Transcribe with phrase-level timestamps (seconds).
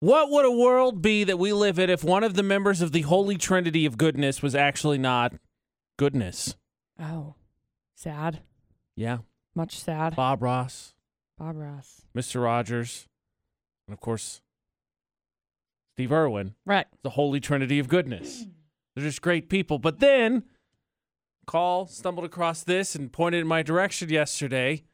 [0.00, 2.92] What would a world be that we live in if one of the members of
[2.92, 5.34] the Holy Trinity of goodness was actually not
[5.98, 6.56] goodness?
[6.98, 7.34] Oh,
[7.94, 8.40] sad.
[8.96, 9.18] Yeah.
[9.54, 10.16] Much sad.
[10.16, 10.94] Bob Ross,
[11.38, 12.02] Bob Ross.
[12.16, 12.42] Mr.
[12.42, 13.08] Rogers,
[13.86, 14.40] and of course,
[15.96, 16.86] Steve Irwin, Right.
[17.02, 18.46] the Holy Trinity of goodness.
[18.94, 19.78] They're just great people.
[19.78, 20.44] But then,
[21.46, 24.84] Call stumbled across this and pointed in my direction yesterday.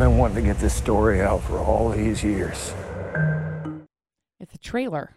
[0.00, 2.72] Been wanting to get this story out for all these years.
[4.40, 5.14] It's a trailer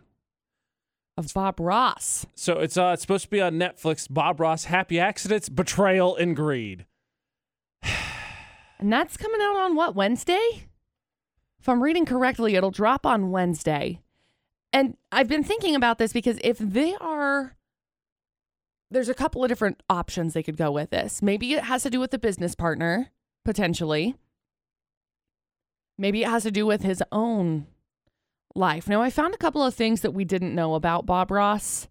[1.15, 2.25] of Bob Ross.
[2.35, 4.07] So it's uh, it's supposed to be on Netflix.
[4.09, 6.85] Bob Ross, Happy Accidents, Betrayal, and Greed.
[8.79, 10.67] And that's coming out on what, Wednesday?
[11.57, 14.02] If I'm reading correctly, it'll drop on Wednesday.
[14.73, 17.55] And I've been thinking about this because if they are,
[18.91, 21.21] there's a couple of different options they could go with this.
[21.21, 23.11] Maybe it has to do with the business partner,
[23.45, 24.17] potentially.
[25.97, 27.67] Maybe it has to do with his own
[28.55, 28.88] life.
[28.88, 31.88] Now, I found a couple of things that we didn't know about Bob Ross.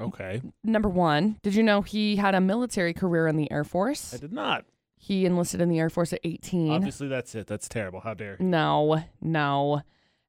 [0.00, 0.42] Okay.
[0.62, 4.14] Number one, did you know he had a military career in the Air Force?
[4.14, 4.64] I did not.
[4.96, 6.70] He enlisted in the Air Force at 18.
[6.70, 7.46] Obviously, that's it.
[7.46, 8.00] That's terrible.
[8.00, 8.46] How dare you?
[8.46, 9.82] No, no.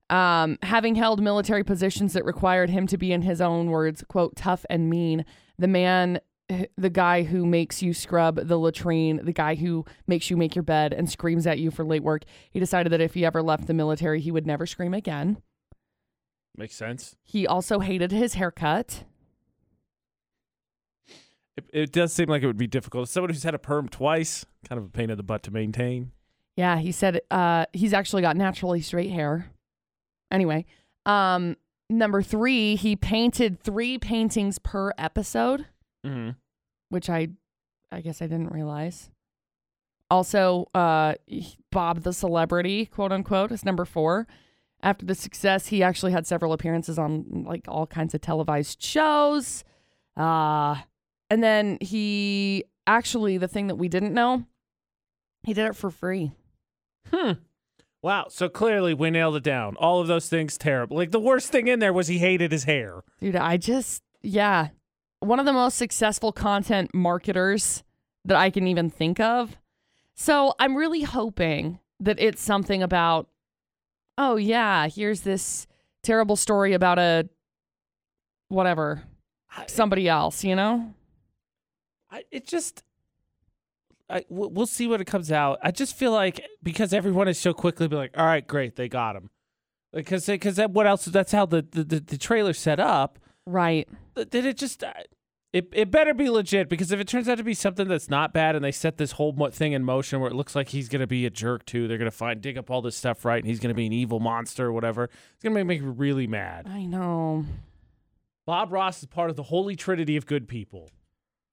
[0.10, 4.36] Um, having held military positions that required him to be, in his own words, quote,
[4.36, 5.24] tough and mean,
[5.60, 6.20] the man,
[6.78, 10.64] the guy who makes you scrub the latrine, the guy who makes you make your
[10.64, 13.68] bed and screams at you for late work, he decided that if he ever left
[13.68, 15.42] the military, he would never scream again.
[16.58, 17.16] Makes sense.
[17.24, 19.04] He also hated his haircut.
[21.56, 23.04] It, it does seem like it would be difficult.
[23.04, 25.52] As someone who's had a perm twice, kind of a pain in the butt to
[25.52, 26.12] maintain.
[26.56, 29.52] Yeah, he said uh, he's actually got naturally straight hair.
[30.32, 30.66] Anyway,
[31.06, 31.56] um,
[31.90, 35.66] number three, he painted three paintings per episode.
[36.06, 36.32] Mm-hmm.
[36.90, 37.30] which I
[37.92, 39.10] I guess I didn't realize.
[40.12, 41.16] Also, uh,
[41.72, 44.28] Bob the celebrity, quote unquote, is number four.
[44.82, 49.64] After the success, he actually had several appearances on like all kinds of televised shows.
[50.16, 50.78] Uh,
[51.30, 54.46] and then he actually, the thing that we didn't know,
[55.44, 56.32] he did it for free.
[57.14, 57.34] Hmm.
[58.02, 58.28] Wow.
[58.30, 59.76] So clearly we nailed it down.
[59.76, 60.96] All of those things terrible.
[60.96, 63.02] Like the worst thing in there was he hated his hair.
[63.20, 64.70] Dude, I just, yeah.
[65.22, 67.84] One of the most successful content marketers
[68.26, 69.58] that I can even think of.
[70.16, 73.28] So I'm really hoping that it's something about,
[74.18, 75.68] oh, yeah, here's this
[76.04, 77.28] terrible story about a
[78.48, 79.04] whatever,
[79.68, 80.94] somebody else, you know?
[82.12, 82.84] I, it just.
[84.12, 85.60] I, we'll see what it comes out.
[85.62, 88.90] I just feel like because everyone is so quickly be like, all right, great, they
[88.90, 89.30] got him.
[89.94, 91.06] Because because what else?
[91.06, 93.20] That's how the the, the, the trailer set up.
[93.50, 93.88] Right.
[94.16, 94.84] Did it just?
[94.84, 94.94] uh,
[95.52, 98.34] It it better be legit because if it turns out to be something that's not
[98.34, 101.08] bad and they set this whole thing in motion where it looks like he's gonna
[101.08, 103.60] be a jerk too, they're gonna find dig up all this stuff right and he's
[103.60, 105.06] gonna be an evil monster or whatever.
[105.06, 106.68] It's gonna make me really mad.
[106.68, 107.46] I know.
[108.46, 110.90] Bob Ross is part of the holy trinity of good people.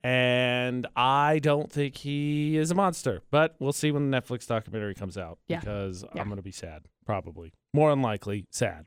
[0.03, 4.95] And I don't think he is a monster, but we'll see when the Netflix documentary
[4.95, 5.59] comes out Yeah.
[5.61, 6.21] because Yeah.
[6.21, 7.53] I'm going to be sad, probably.
[7.75, 8.87] More unlikely, sad.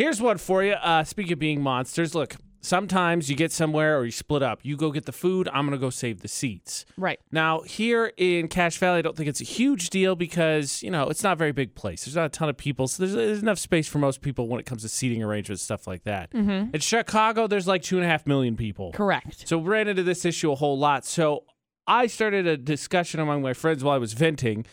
[0.00, 0.72] Here's one for you.
[0.72, 4.60] Uh, speaking of being monsters, look, sometimes you get somewhere or you split up.
[4.62, 6.86] You go get the food, I'm going to go save the seats.
[6.96, 7.20] Right.
[7.30, 11.10] Now, here in Cache Valley, I don't think it's a huge deal because, you know,
[11.10, 12.06] it's not a very big place.
[12.06, 12.88] There's not a ton of people.
[12.88, 15.86] So there's, there's enough space for most people when it comes to seating arrangements, stuff
[15.86, 16.32] like that.
[16.32, 16.74] Mm-hmm.
[16.74, 18.92] In Chicago, there's like two and a half million people.
[18.92, 19.46] Correct.
[19.46, 21.04] So we ran into this issue a whole lot.
[21.04, 21.44] So
[21.86, 24.64] I started a discussion among my friends while I was venting,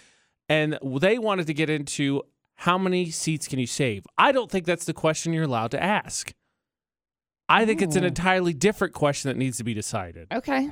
[0.48, 2.24] and they wanted to get into
[2.58, 4.06] how many seats can you save?
[4.18, 6.34] I don't think that's the question you're allowed to ask.
[7.50, 8.08] I think it's an Oh.
[8.08, 10.28] entirely different question that needs to be decided.
[10.34, 10.70] Okay.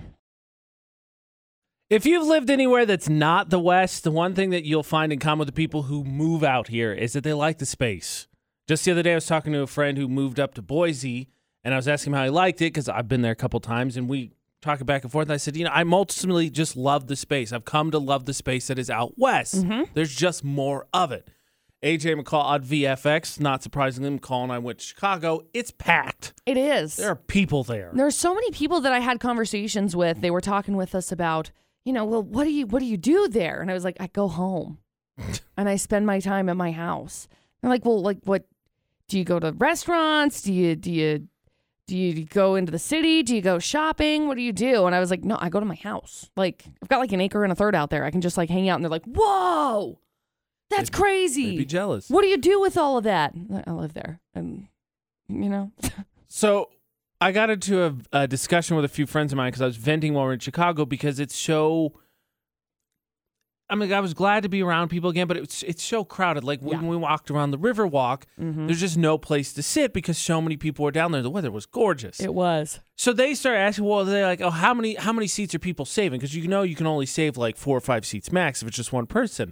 [1.90, 5.19] If you've lived anywhere that's not the West, the one thing that you'll find in
[5.19, 8.28] common with the people who move out here is that they like the space.
[8.67, 11.29] Just the other day, I was talking to a friend who moved up to Boise,
[11.63, 13.59] and I was asking him how he liked it because I've been there a couple
[13.59, 14.31] times, and we
[14.63, 15.28] talking back and forth.
[15.28, 17.53] And I said, you know, I ultimately just love the space.
[17.53, 19.64] I've come to love the space that is out west.
[19.64, 19.84] Mm-hmm.
[19.93, 21.28] There's just more of it.
[21.85, 25.41] AJ McCall on VFX, not surprisingly, McCall and I went to Chicago.
[25.53, 26.34] It's packed.
[26.47, 26.96] It is.
[26.96, 27.91] There are people there.
[27.93, 30.20] There's so many people that I had conversations with.
[30.22, 31.52] They were talking with us about,
[31.84, 33.61] you know, well, what do you what do you do there?
[33.61, 34.79] And I was like, I go home,
[35.58, 37.28] and I spend my time at my house.
[37.61, 38.46] They're like, well, like what?
[39.08, 40.41] Do you go to restaurants?
[40.41, 41.28] Do you do you
[41.85, 43.22] do you go into the city?
[43.22, 44.28] Do you go shopping?
[44.28, 44.88] What do you do?
[44.88, 46.31] And I was like, no, I go to my house.
[46.35, 48.05] Like I've got like an acre and a third out there.
[48.05, 48.76] I can just like hang out.
[48.78, 49.99] And they're like, whoa,
[50.70, 51.58] that's They'd crazy.
[51.58, 52.09] be jealous.
[52.09, 53.34] What do you do with all of that?
[53.67, 54.67] I live there, and
[55.28, 55.72] you know,
[56.28, 56.70] So
[57.22, 59.78] I got into a, a discussion with a few friends of mine because I was
[59.78, 61.94] venting while we are in Chicago because it's so.
[63.67, 66.44] I mean, I was glad to be around people again, but it's it's so crowded.
[66.44, 66.88] Like when Yeah.
[66.88, 68.67] we walked around the Riverwalk, Mhm.
[68.67, 71.23] there's just no place to sit because so many people were down there.
[71.23, 72.20] The weather was gorgeous.
[72.20, 72.79] It was.
[72.96, 75.85] So they started asking, well, they're like, oh, how many how many seats are people
[75.85, 76.20] saving?
[76.20, 78.78] Because you know you can only save like four or five seats max if it's
[78.78, 79.52] just one person.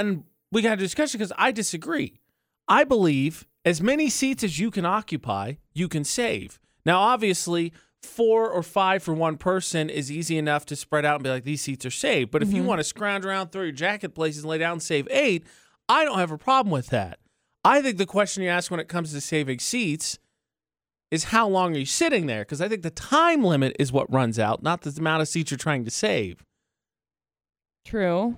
[0.00, 2.20] And we got a discussion because I disagree.
[2.66, 6.58] I believe as many seats as you can occupy, you can save.
[6.86, 11.24] Now, obviously, four or five for one person is easy enough to spread out and
[11.24, 12.30] be like, these seats are saved.
[12.30, 12.68] But if you mm-hmm.
[12.68, 15.44] want to scrounge around, throw your jacket places, lay down and save eight,
[15.88, 17.18] I don't have a problem with that.
[17.62, 20.18] I think the question you ask when it comes to saving seats
[21.10, 22.42] is how long are you sitting there?
[22.42, 25.50] Because I think the time limit is what runs out, not the amount of seats
[25.50, 26.42] you're trying to save.
[27.84, 28.36] True.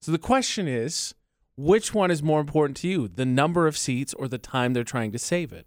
[0.00, 1.14] So the question is,
[1.56, 4.84] which one is more important to you, the number of seats or the time they're
[4.84, 5.66] trying to save it?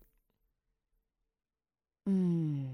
[2.10, 2.68] Mm.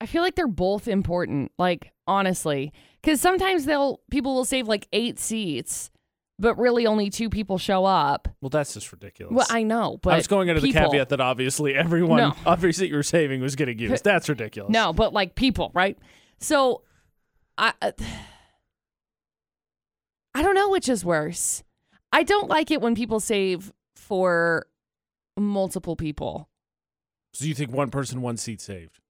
[0.00, 4.86] I feel like they're both important, like honestly, because sometimes they'll people will save like
[4.92, 5.90] eight seats,
[6.38, 8.28] but really only two people show up.
[8.42, 9.34] Well, that's just ridiculous.
[9.34, 12.34] Well, I know, but I was going into people, the caveat that obviously everyone, No.
[12.46, 14.04] every seat you were saving was getting used.
[14.04, 14.70] That's ridiculous.
[14.70, 15.98] No, but like people, right?
[16.38, 16.82] So,
[17.56, 17.92] I uh,
[20.34, 21.62] I don't know which is worse.
[22.12, 24.66] I don't like it when people save for
[25.36, 26.48] multiple people.
[27.32, 29.00] So you think one person, one seat saved?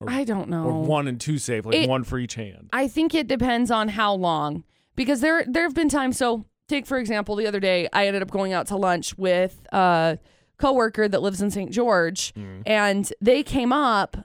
[0.00, 0.64] Or- I don't know.
[0.64, 2.70] Or one and two saved, like It- one for each hand?
[2.72, 4.64] I think it depends on how long
[4.96, 8.22] because there there have been times so take for example the other day I ended
[8.22, 10.18] up going out to lunch with a
[10.58, 11.70] coworker that lives in St.
[11.70, 12.62] George Mhm.
[12.66, 14.16] and they came up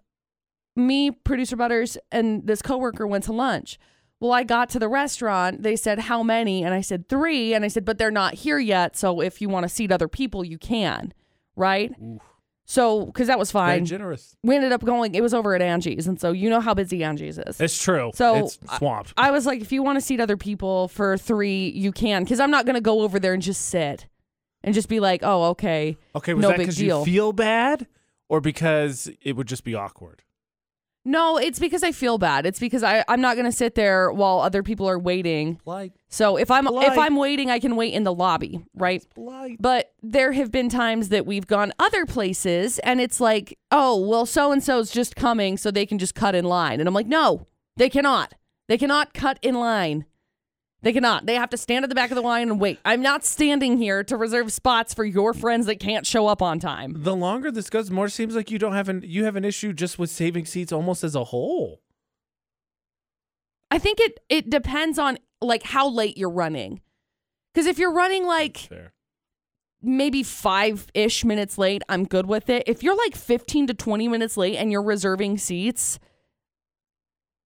[0.75, 3.77] me producer Butters and this coworker went to lunch.
[4.19, 5.63] Well, I got to the restaurant.
[5.63, 8.59] They said how many and I said 3 and I said but they're not here
[8.59, 11.13] yet so if you want to seat other people you can,
[11.55, 11.91] right?
[12.01, 12.19] Ooh,
[12.65, 13.85] So cuz that was very fine.
[13.85, 14.35] generous.
[14.43, 17.03] We ended up going it was over at Angie's and so you know how busy
[17.03, 17.61] Angie's is.
[17.61, 18.11] It's true.
[18.15, 19.13] So, it's swamped.
[19.17, 22.23] I was like, if you want to seat other people for three, you can.
[22.23, 24.07] Because I'm not going to go over there and just sit
[24.63, 25.95] and just be like, oh, okay.
[26.15, 27.05] okay, was no that big because you deal.
[27.05, 27.87] feel bad
[28.27, 30.23] or because it would just be awkward?
[31.07, 32.45] No, it's because I feel bad.
[32.45, 35.55] It's because I, I'm not going to sit there while other people are waiting.
[35.55, 35.93] Polite.
[36.09, 36.91] So if I'm Polite.
[36.91, 39.05] if I'm waiting, I can wait in the lobby, right?
[39.57, 44.25] But there have been times that we've gone other places and it's like, oh, well,
[44.25, 46.81] so and so's just coming, so they can just cut in line.
[46.81, 48.33] And I'm like, no, they cannot.
[48.67, 50.05] They cannot cut in line.
[50.83, 51.25] They cannot.
[51.25, 52.79] They have to stand at the back of the line and wait.
[52.85, 56.59] I'm not standing here to reserve spots for your friends that can't show up on
[56.59, 56.93] time.
[56.95, 59.73] The longer this goes, more seems like you don't have an you have an issue
[59.73, 61.81] just with saving seats almost as a whole.
[63.71, 66.81] I think it it depends on like how late you're running.
[67.55, 68.69] Cuz if you're running like
[69.81, 72.63] maybe five ish minutes late, I'm good with it.
[72.67, 75.97] If you're like 15 to 20 minutes late and you're reserving seats,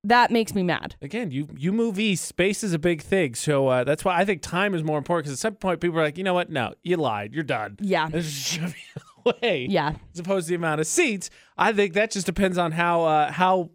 [0.03, 0.95] that makes me mad.
[1.01, 2.25] Again, you you move east.
[2.25, 5.25] Space is a big thing, so uh, that's why I think time is more important.
[5.25, 6.49] Because at some point, people are like, you know what?
[6.49, 7.33] No, you lied.
[7.33, 7.77] You're done.
[7.79, 8.09] Yeah.
[8.11, 9.67] Let's just shove you away.
[9.69, 9.93] Yeah.
[10.13, 13.31] As opposed to the amount of seats, I think that just depends on how uh,
[13.31, 13.69] how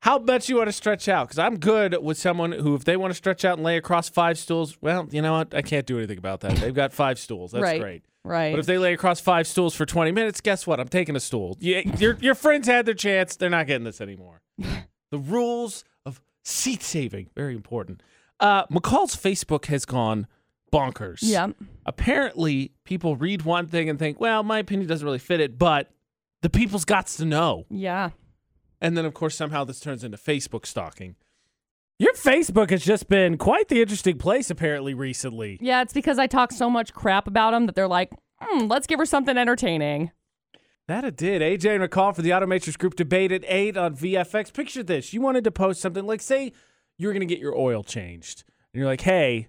[0.00, 1.28] how much you want to stretch out.
[1.28, 4.08] Because I'm good with someone who, if they want to stretch out and lay across
[4.08, 5.54] five stools, well, you know what?
[5.54, 6.56] I can't do anything about that.
[6.56, 7.52] They've got five stools.
[7.52, 7.80] That's Right.
[7.80, 8.02] great.
[8.26, 8.52] Right.
[8.52, 10.80] But if they lay across five stools for 20 minutes, guess what?
[10.80, 11.56] I'm taking a stool.
[11.60, 13.36] You, your, your friends had their chance.
[13.36, 14.40] They're not getting this anymore.
[14.58, 18.02] The rules of seat saving, very important.
[18.40, 20.26] Uh, McCall's Facebook has gone
[20.72, 21.18] bonkers.
[21.22, 21.48] yeah.
[21.86, 25.90] Apparently, people read one thing and think, well, my opinion doesn't really fit it, but
[26.42, 27.64] the people's got to know.
[27.70, 28.10] Yeah.
[28.80, 31.14] And then, of course, somehow this turns into Facebook stalking.
[31.98, 35.58] Your Facebook has just been quite the interesting place, apparently, recently.
[35.60, 38.88] Yeah, it's because I talk so much crap about them that they're like, hmm, let's
[38.88, 40.10] give her something entertaining.
[40.88, 41.40] That it did.
[41.40, 44.52] AJ and McCall for the Automatrix Group debate at 8 on VFX.
[44.52, 45.12] Picture this.
[45.14, 46.52] You wanted to post something like, say,
[46.98, 48.44] you're going to get your oil changed.
[48.72, 49.48] And you're like, hey,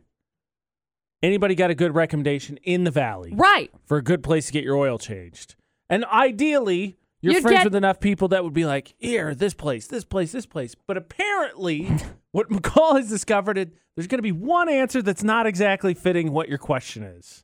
[1.21, 3.71] anybody got a good recommendation in the valley Right.
[3.85, 5.55] for a good place to get your oil changed?
[5.89, 9.53] And ideally, you're You'd friends get- with enough people that would be like, here, this
[9.53, 10.75] place, this place, this place.
[10.87, 11.89] But apparently,
[12.31, 16.31] what McCall has discovered is there's going to be one answer that's not exactly fitting
[16.31, 17.43] what your question is.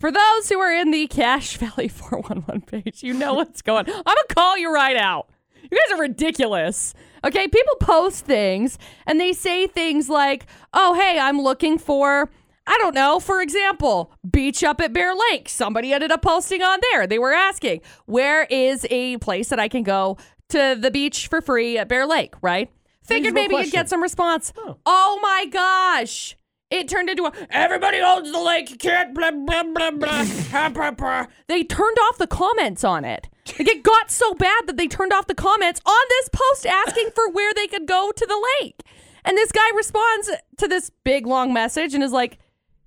[0.00, 3.94] For those who are in the Cache Valley 411 page, you know what's going on.
[3.94, 5.28] I'm going to call you right out.
[5.62, 6.94] You guys are ridiculous.
[7.24, 12.30] Okay, people post things and they say things like, oh, hey, I'm looking for,
[12.66, 15.48] I don't know, for example, beach up at Bear Lake.
[15.48, 17.08] Somebody ended up posting on there.
[17.08, 20.16] They were asking, where is a place that I can go
[20.50, 22.70] to the beach for free at Bear Lake, right?
[23.02, 24.52] Figured maybe you'd get some response.
[24.56, 24.76] Oh.
[24.86, 26.36] Oh my gosh.
[26.70, 28.70] It turned into a, everybody owns the lake.
[28.70, 30.68] You can't blah blah blah blah.
[30.68, 31.26] Blah, blah.
[31.46, 33.28] They turned off the comments on it.
[33.58, 37.10] Like it got so bad that they turned off the comments on this post asking
[37.14, 38.82] for where they could go to the lake.
[39.24, 42.38] And this guy responds to this big long message and is like,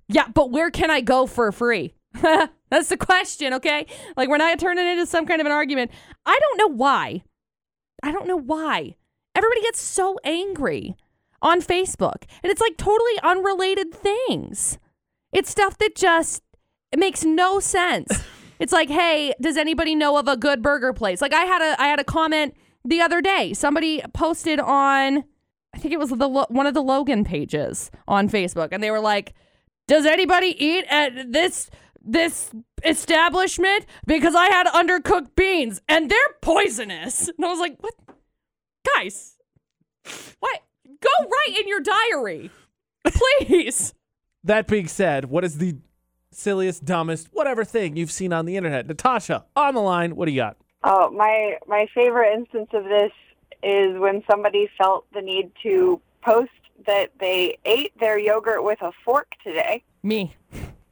[0.08, 3.86] "Yeah, but where can I go for free?" That's the question, okay?
[4.16, 5.90] Like we're not turning it into some kind of an argument.
[6.24, 7.22] I don't know why.
[8.02, 8.96] I don't know why.
[9.34, 10.96] Everybody gets so angry
[11.42, 12.24] on Facebook.
[12.42, 14.78] And it's like totally unrelated things.
[15.32, 16.42] It's stuff that just
[16.92, 18.22] it makes no sense.
[18.58, 21.80] it's like, "Hey, does anybody know of a good burger place?" Like I had a
[21.80, 23.52] I had a comment the other day.
[23.52, 25.24] Somebody posted on
[25.74, 29.00] I think it was the one of the Logan pages on Facebook and they were
[29.00, 29.34] like,
[29.88, 31.70] "Does anybody eat at this
[32.04, 32.50] this
[32.84, 37.94] establishment because I had undercooked beans and they're poisonous." And I was like, "What?
[38.96, 39.36] Guys,
[40.40, 40.60] what?
[41.02, 42.50] Go write in your diary.
[43.04, 43.92] Please."
[44.44, 45.76] That being said, what is the
[46.32, 48.88] silliest, dumbest, whatever thing you've seen on the internet?
[48.88, 50.56] Natasha, on the line, what do you got?
[50.84, 53.12] Oh, my my favorite instance of this
[53.62, 56.50] is when somebody felt the need to post
[56.86, 60.34] that they ate their yogurt with a fork today Me.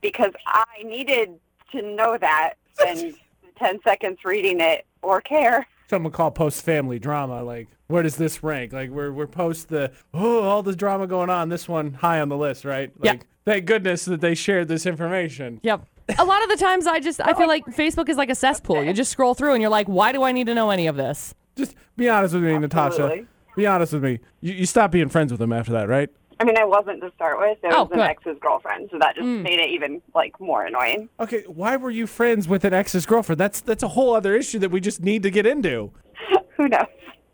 [0.01, 1.41] because I needed
[1.73, 2.55] to know that
[2.87, 3.15] and
[3.59, 5.67] 10 seconds reading it or care.
[5.91, 7.43] Someone call post family drama.
[7.43, 8.73] Like, where does this rank?
[8.73, 11.49] Like, we're we're post the oh all the drama going on.
[11.49, 12.93] This one high on the list, right?
[13.03, 13.11] Yeah.
[13.11, 15.59] Like, thank goodness that they shared this information.
[15.65, 15.85] Yep.
[16.17, 18.85] A lot of the times I just I feel like Facebook is like a cesspool.
[18.85, 20.95] You just scroll through and you're like, "Why do I need to know any of
[20.95, 23.03] this?" Just be honest with me, Natasha.
[23.03, 23.27] Absolutely.
[23.57, 24.21] Be honest with me.
[24.41, 26.09] You you stopped being friends with him after that, right?
[26.41, 27.59] I mean, I wasn't to start with.
[27.63, 29.43] It Oh, was an ex's girlfriend, so that just mm.
[29.43, 31.09] made it even like more annoying.
[31.21, 33.39] Okay, why were you friends with an ex's girlfriend?
[33.39, 35.93] That's that's a whole other issue that we just need to get into.
[36.57, 36.87] Who knows?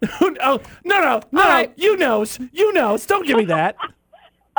[0.21, 1.43] oh no, no, no, no!
[1.43, 1.73] right.
[1.77, 3.07] You knows, you knows.
[3.07, 3.77] Don't give me that.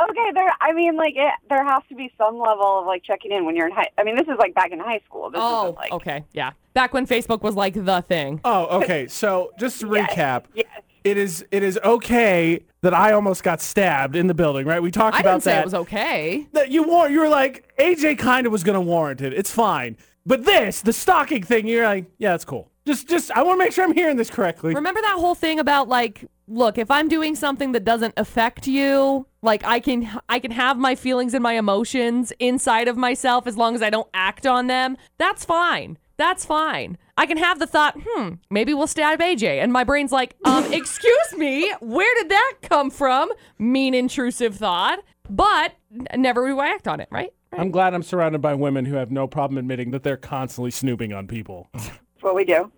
[0.00, 0.46] Okay, there.
[0.60, 3.56] I mean, like it, there has to be some level of like checking in when
[3.56, 3.88] you're in high.
[3.98, 5.28] I mean, this is like back in high school.
[5.28, 6.24] This Oh, isn't like okay.
[6.32, 6.52] Yeah.
[6.72, 8.40] Back when Facebook was like the thing.
[8.44, 9.08] Oh, okay.
[9.08, 10.66] So just to Yes, recap, yes.
[11.10, 14.82] It is it is okay that I almost got stabbed in the building, right?
[14.82, 15.60] We talked I about didn't say that.
[15.60, 16.46] it was okay.
[16.52, 19.32] that you war you were like AJ kind of was gonna warrant it.
[19.32, 19.96] It's fine.
[20.26, 22.70] But this, the stalking thing, you're like, yeah, it's cool.
[22.86, 24.74] Just just I want to make sure I'm hearing this correctly.
[24.74, 29.26] Remember that whole thing about like, look, if I'm doing something that doesn't affect you,
[29.42, 33.56] like I can I can have my feelings and my emotions inside of myself as
[33.56, 34.96] long as I don't act on them.
[35.18, 35.98] That's fine.
[36.18, 36.98] That's fine.
[37.16, 39.62] I can have the thought, hmm, maybe we'll stab AJ.
[39.62, 43.30] And my brain's like, um, excuse me, where did that come from?
[43.58, 44.98] Mean, intrusive thought.
[45.30, 47.32] But n- never do I act on it, right?
[47.56, 51.12] I'm glad I'm surrounded by women who have no problem admitting that they're constantly snooping
[51.12, 51.70] on people.
[51.72, 52.70] That's what we do.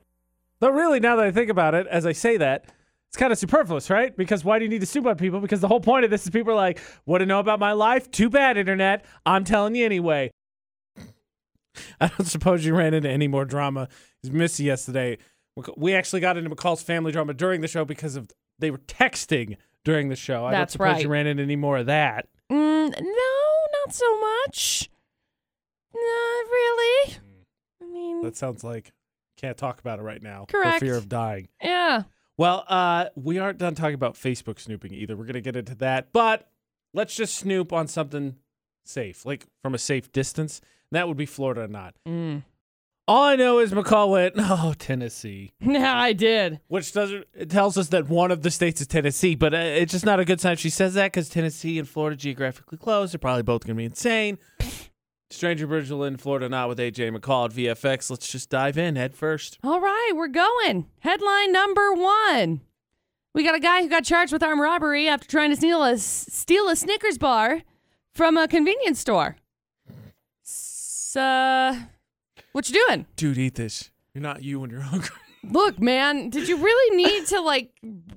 [0.60, 2.66] But really, now that I think about it, as I say that,
[3.08, 4.16] it's kind of superfluous, right?
[4.16, 5.40] Because why do you need to snoop on people?
[5.40, 7.72] Because the whole point of this is people are like, want to know about my
[7.72, 8.10] life?
[8.10, 9.04] Too bad, internet.
[9.26, 10.30] I'm telling you anyway.
[12.00, 13.82] I don't suppose you ran into any more drama.
[13.82, 13.88] It
[14.24, 15.18] was Missy yesterday.
[15.76, 19.56] We actually got into McCall's family drama during the show because of they were texting
[19.84, 20.44] during the show.
[20.46, 22.28] I don't That's suppose you ran into any more of that.
[22.50, 24.90] Mm, no, not so much.
[25.94, 26.00] Not
[26.50, 27.16] really.
[27.82, 28.92] I mean, That sounds like
[29.36, 30.78] can't talk about it right now Correct.
[30.78, 31.48] for fear of dying.
[31.62, 32.02] yeah.
[32.36, 35.14] Well, uh, we aren't done talking about Facebook snooping either.
[35.14, 36.48] We're gonna get into that, but
[36.94, 38.36] let's just snoop on something
[38.84, 40.62] safe, like from a safe distance.
[40.92, 41.94] That would be Florida or not.
[42.06, 42.42] Mm.
[43.08, 46.60] All I know is McCall went, oh, Tennessee, Yeah, I did.
[46.68, 49.92] which doesn't it tells us that one of the states is Tennessee, but uh, it's
[49.92, 50.56] just not a good sign.
[50.56, 53.12] She says that because Tennessee and Florida geographically close.
[53.12, 54.38] They're probably both gonna be insane.
[55.32, 58.10] Stranger Bridgeland, Florida, not with AJ McCall at VFX.
[58.10, 59.58] Let's just dive in head first.
[59.62, 60.86] All right, we're going.
[61.00, 62.62] Headline number one.
[63.32, 65.98] We got a guy who got charged with armed robbery after trying to steal a
[65.98, 67.62] steal a Snickers bar
[68.12, 69.36] from a convenience store.
[71.16, 71.76] Uh,
[72.52, 73.06] what you doing?
[73.16, 73.90] Dude, eat this.
[74.14, 75.10] You're not you when you're hungry.
[75.44, 77.70] Look, man, did you really need to like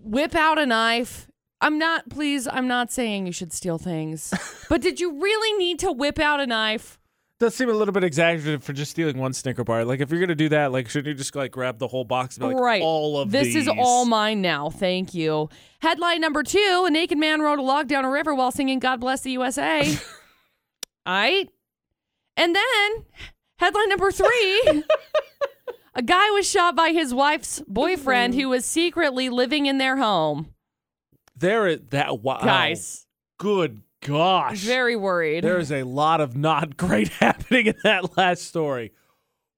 [0.03, 1.27] whip out a knife?
[1.61, 4.33] I'm not, please, I'm not saying you should steal things,
[4.69, 6.99] but did you really need to whip out a knife?
[7.43, 9.83] does seem a little bit exaggerated for just stealing one Snicker bar.
[9.85, 12.37] Like if you're gonna do that, like shouldn't you just like grab the whole box
[12.37, 12.81] and be like right.
[12.81, 13.53] all of these.
[13.53, 14.69] this is all mine now.
[14.69, 15.49] Thank you.
[15.79, 18.99] Headline number two: A naked man rode a log down a river while singing "God
[18.99, 19.97] Bless the USA."
[21.05, 21.49] right,
[22.37, 23.05] and then
[23.57, 24.83] headline number three:
[25.95, 28.41] A guy was shot by his wife's boyfriend mm-hmm.
[28.41, 30.53] who was secretly living in their home.
[31.35, 32.39] there is that wow.
[32.41, 33.05] Guys,
[33.37, 34.59] Good gosh.
[34.59, 35.43] very worried.
[35.43, 38.91] there is a lot of not great happening in that last story.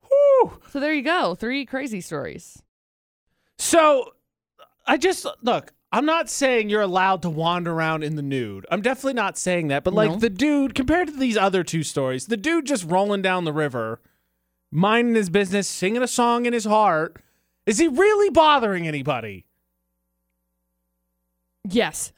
[0.08, 0.60] Whew.
[0.72, 1.36] So there you go.
[1.36, 2.62] Three crazy stories.
[3.58, 4.12] So
[4.86, 8.65] I just look, I'm not saying you're allowed to wander around in the nude.
[8.69, 9.85] I'm definitely not saying that.
[9.85, 10.17] But like No.
[10.17, 14.01] the dude, compared to these other two stories, the dude just rolling down the river,
[14.69, 17.23] minding his business, singing a song in his heart.
[17.65, 19.45] Is he really bothering anybody?
[21.63, 22.11] Yes.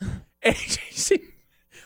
[0.43, 1.21] AJ,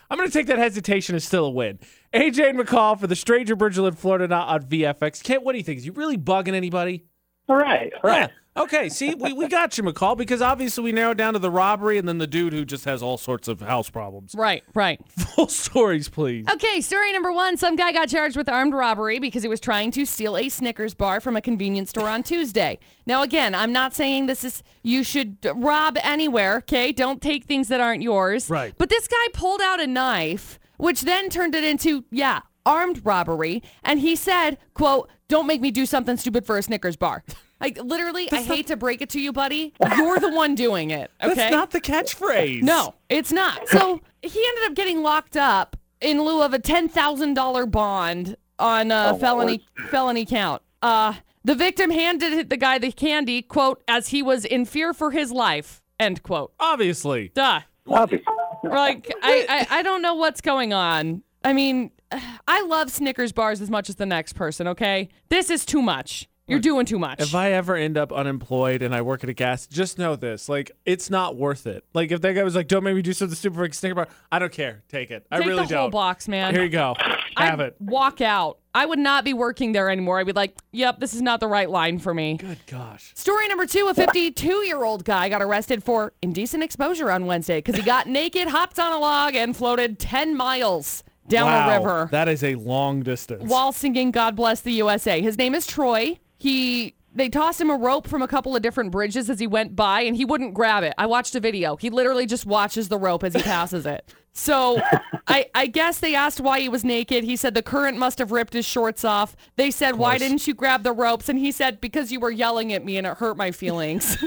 [0.09, 1.77] I'm going to take that hesitation as still a win.
[2.13, 5.21] AJ and McCall for the Stranger Bridgeland, Florida, not on VFX.
[5.21, 5.79] Kent, what do you think?
[5.79, 7.03] Is he really bugging anybody?
[7.49, 8.21] All right, all right.
[8.21, 8.27] Yeah.
[8.57, 11.97] Okay, see, we, we got you, McCall, because obviously we narrowed down to the robbery
[11.97, 14.35] and then the dude who just has all sorts of house problems.
[14.35, 14.99] Right, right.
[15.35, 16.45] Full stories, please.
[16.51, 17.55] Okay, story number one.
[17.55, 20.93] Some guy got charged with armed robbery because he was trying to steal a Snickers
[20.93, 22.77] bar from a convenience store on Tuesday.
[23.05, 26.91] Now, again, I'm not saying this is, you should rob anywhere, okay?
[26.91, 28.49] Don't take things that aren't yours.
[28.49, 28.73] Right.
[28.77, 33.63] But this guy pulled out a knife, which then turned it into, yeah, armed robbery.
[33.81, 37.23] And he said, quote, don't make me do something stupid for a Snickers bar.
[37.61, 39.73] Like, literally, I hate to break it to you, buddy.
[39.97, 41.35] You're the one doing it, okay?
[41.35, 42.63] That's not the catchphrase.
[42.63, 43.67] No, it's not.
[43.69, 48.35] So he ended up getting locked up in lieu of a ten thousand dollar bond
[48.59, 50.61] on a Oh, felony felony count.
[50.81, 51.13] Uh,
[51.43, 55.31] the victim handed the guy the candy quote as he was in fear for his
[55.31, 55.81] life.
[55.99, 56.53] End quote.
[56.59, 57.29] Obviously.
[57.35, 57.61] Duh.
[57.87, 58.21] Obvious.
[58.63, 61.23] Like I, I I don't know what's going on.
[61.43, 61.91] I mean,
[62.47, 64.67] I love Snickers bars as much as the next person.
[64.67, 66.27] Okay, this is too much.
[66.51, 67.19] You're doing too much.
[67.21, 70.47] If I ever end up unemployed and I work at a gas, just know this:
[70.49, 71.83] like, it's not worth it.
[71.93, 73.95] Like, if that guy was like, "Don't make me do something stupid for a Snicker
[73.95, 74.83] bar," I don't care.
[74.89, 75.25] Take it.
[75.31, 75.91] I Take really the whole don't.
[75.91, 76.53] box, man.
[76.53, 76.95] Here you go.
[77.37, 77.75] Have I'd it.
[77.79, 78.59] Walk out.
[78.73, 80.19] I would not be working there anymore.
[80.19, 83.11] I'd be like, "Yep, this is not the right line for me." Good gosh.
[83.15, 87.57] Story number two a 52 year old guy got arrested for indecent exposure on Wednesday
[87.59, 91.79] because he got naked, hopped on a log, and floated 10 miles down wow, a
[91.79, 93.43] river That is a long distance.
[93.49, 95.21] while singing God Bless the USA.
[95.21, 96.17] His name is Troy.
[96.41, 96.95] He.
[97.13, 100.01] They tossed him a rope from a couple of different bridges as he went by,
[100.01, 100.93] and he wouldn't grab it.
[100.97, 101.75] I watched a video.
[101.75, 104.13] He literally just watches the rope as he passes it.
[104.33, 104.81] So
[105.27, 107.25] I, I guess they asked why he was naked.
[107.25, 109.35] He said the current must have ripped his shorts off.
[109.57, 111.27] They said, Why didn't you grab the ropes?
[111.27, 114.17] And he said, Because you were yelling at me and it hurt my feelings.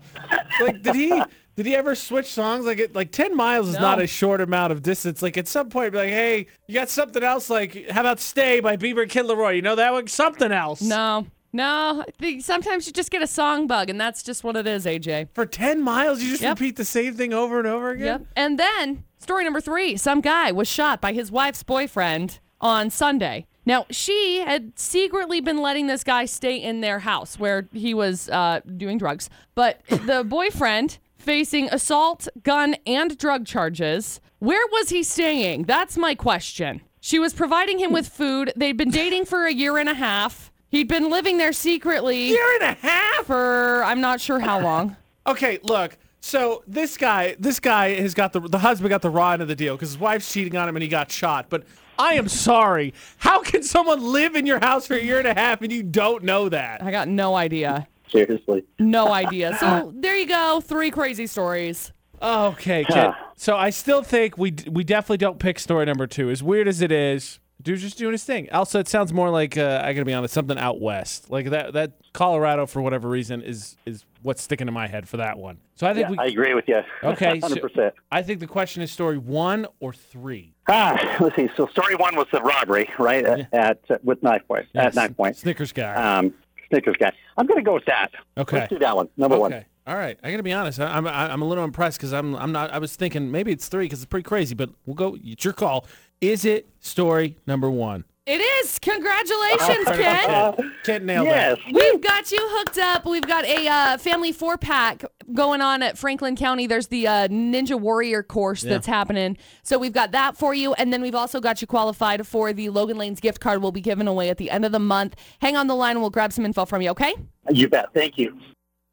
[0.60, 1.22] like, did he?
[1.56, 2.64] Did he ever switch songs?
[2.64, 3.80] Like, it, like ten miles is No.
[3.80, 5.20] not a short amount of distance.
[5.20, 7.50] Like, at some point, be like, hey, you got something else?
[7.50, 9.56] Like, how about "Stay" by Bieber and Kid LAROI?
[9.56, 10.06] You know that one?
[10.06, 10.80] Something else.
[10.80, 12.04] No, no.
[12.06, 14.86] I think Sometimes you just get a song bug, and that's just what it is,
[14.86, 15.28] AJ.
[15.34, 16.58] For ten miles, you just Yep.
[16.58, 18.06] repeat the same thing over and over again.
[18.06, 18.26] Yep.
[18.36, 23.46] And then story number three: some guy was shot by his wife's boyfriend on Sunday.
[23.66, 28.28] Now she had secretly been letting this guy stay in their house where he was
[28.30, 34.20] uh, doing drugs, but the boyfriend facing assault, gun, and drug charges.
[34.38, 35.64] Where was he staying?
[35.64, 36.80] That's my question.
[37.02, 38.52] She was providing him with food.
[38.56, 40.49] They'd been dating for a year and a half.
[40.70, 43.26] He'd been living there secretly Year and a half.
[43.26, 44.96] for I'm not sure how long.
[45.26, 45.98] Okay, look.
[46.20, 49.48] So this guy, this guy has got the the husband got the raw end of
[49.48, 51.46] the deal because his wife's cheating on him and he got shot.
[51.50, 51.64] But
[51.98, 52.94] I am sorry.
[53.18, 55.82] How can someone live in your house for a year and a half and you
[55.82, 56.82] don't know that?
[56.82, 57.86] I got no idea.
[58.08, 58.64] Seriously.
[58.78, 59.56] No idea.
[59.60, 60.60] So there you go.
[60.64, 61.92] Three crazy stories.
[62.22, 63.10] Okay, kid.
[63.36, 66.30] So I still think we we definitely don't pick story number two.
[66.30, 68.48] As weird as it is, dude's just doing his thing.
[68.52, 71.30] Also, it sounds more like uh, I gotta be honest, something out west.
[71.30, 75.16] Like that that Colorado for whatever reason is is what's sticking in my head for
[75.18, 75.58] that one.
[75.74, 76.80] So I think Yeah, we I agree with you.
[77.02, 77.92] Okay, so- 100%.
[78.12, 80.54] I think the question is story one or three.
[80.68, 81.48] Ah, let's see.
[81.56, 83.24] So story one was the robbery, right?
[83.24, 83.52] At,
[83.90, 84.66] at with knife point.
[84.74, 85.36] At knife point.
[85.36, 85.94] Snickers guy.
[85.94, 86.34] Um,
[86.68, 87.12] Snickers guy.
[87.36, 88.10] I'm to go with that.
[88.38, 88.58] Okay.
[88.58, 89.08] Let's do that one.
[89.16, 89.52] Number one.
[89.52, 89.66] Okay.
[89.86, 90.18] All right.
[90.22, 90.78] I gotta be honest.
[90.78, 92.70] I, I'm I'm a little impressed because I'm I'm not.
[92.70, 94.54] I was thinking maybe it's three because it's pretty crazy.
[94.54, 95.16] But we'll go.
[95.24, 95.86] It's your call.
[96.20, 98.04] Is it story number one?
[98.26, 98.78] It is.
[98.78, 100.72] Congratulations, Ken.
[100.84, 101.58] Can't nail Yes.
[101.64, 101.74] that.
[101.74, 103.06] We've got you hooked up.
[103.06, 105.02] We've got a uh, family four pack
[105.32, 106.66] going on at Franklin County.
[106.66, 109.38] There's the uh, Ninja Warrior course that's happening.
[109.62, 110.74] So we've got that for you.
[110.74, 113.80] And then we've also got you qualified for the Logan Lane's gift card we'll be
[113.80, 115.16] giving away at the end of the month.
[115.40, 117.14] Hang on the line and we'll grab some info from you, okay?
[117.50, 117.86] You bet.
[117.94, 118.38] Thank you.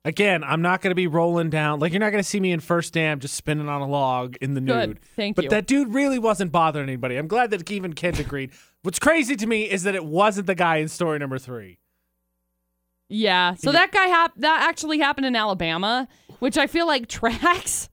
[0.05, 1.79] Again, I'm not gonna be rolling down.
[1.79, 4.53] Like you're not gonna see me in first dam just spinning on a log in
[4.53, 4.89] the Good.
[4.89, 4.99] nude.
[5.15, 5.49] Thank but you.
[5.49, 7.17] that dude really wasn't bothering anybody.
[7.17, 8.51] I'm glad that even Kent agreed.
[8.83, 11.77] What's crazy to me is that it wasn't the guy in story number three.
[13.09, 13.55] Yeah.
[13.55, 16.07] So that guy hap- that actually happened in Alabama,
[16.39, 17.89] which I feel like tracks.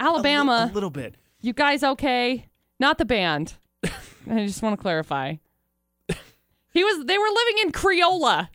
[0.00, 0.52] Alabama.
[0.52, 1.14] a, li- a little bit.
[1.40, 2.46] You guys okay?
[2.80, 3.54] Not the band.
[3.84, 5.34] I just want to clarify.
[6.72, 8.48] He was they were living in Creola.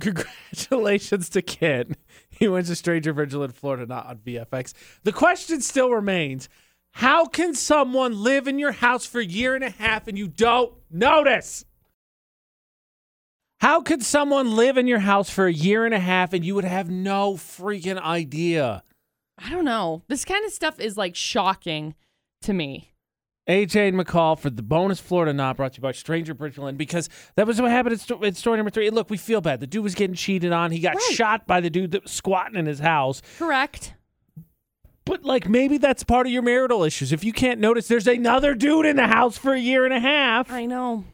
[0.00, 1.96] Congratulations to Kent.
[2.36, 4.74] He went to Stranger Vigilant, Florida, not on VFX.
[5.04, 6.48] The question still remains
[6.94, 10.26] how can someone live in your house for a year and a half and you
[10.26, 11.64] don't notice?
[13.60, 16.54] How could someone live in your house for a year and a half and you
[16.56, 18.82] would have no freaking idea?
[19.38, 20.02] I don't know.
[20.08, 21.94] This kind of stuff is like shocking
[22.42, 22.93] to me.
[23.48, 27.08] AJ and McCall for the bonus Florida not brought to you by Stranger Bridgeland because
[27.36, 28.88] that was what happened at, sto- at story number three.
[28.90, 29.60] Look, we feel bad.
[29.60, 30.70] The dude was getting cheated on.
[30.70, 31.12] He got Right.
[31.14, 33.20] shot by the dude that was squatting in his house.
[33.38, 33.94] Correct.
[35.04, 37.12] But like maybe that's part of your marital issues.
[37.12, 40.00] If you can't notice there's another dude in the house for a year and a
[40.00, 40.50] half.
[40.50, 41.04] I know.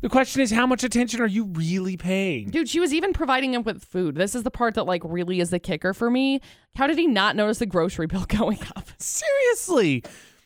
[0.00, 2.50] The question is how much attention are you really paying?
[2.50, 4.14] Dude, she was even providing him with food.
[4.16, 6.40] This is the part that like really is the kicker for me.
[6.76, 8.88] How did he not notice the grocery bill going up?
[8.98, 10.04] Seriously.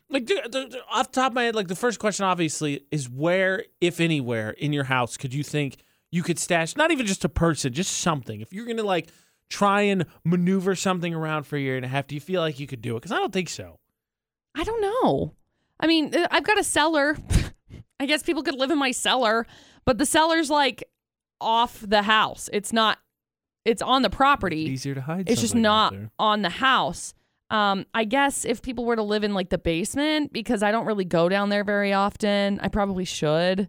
[0.08, 2.84] Like dude, the- the- off the top of my head, like the first question obviously
[2.90, 5.78] is where, if anywhere, in your house could you think
[6.12, 8.40] you could stash not even just a person, just something.
[8.40, 9.10] If you're gonna like
[9.50, 12.58] try and maneuver something around for a year and a half, do you feel like
[12.60, 13.00] you could do it?
[13.00, 13.78] Because I don't think so.
[14.54, 15.34] I don't know.
[15.80, 17.16] I mean, uh, I've got a cellar.
[18.00, 19.46] I guess people could live in my cellar,
[19.84, 20.84] but the cellar's like
[21.40, 22.48] off the house.
[22.52, 22.98] It's not
[23.64, 24.62] it's on the property.
[24.62, 25.28] It's Easier to hide.
[25.28, 27.12] It's just not on the house.
[27.50, 30.86] Um, I guess if people were to live in like the basement, because I don't
[30.86, 33.68] really go down there very often, I probably should.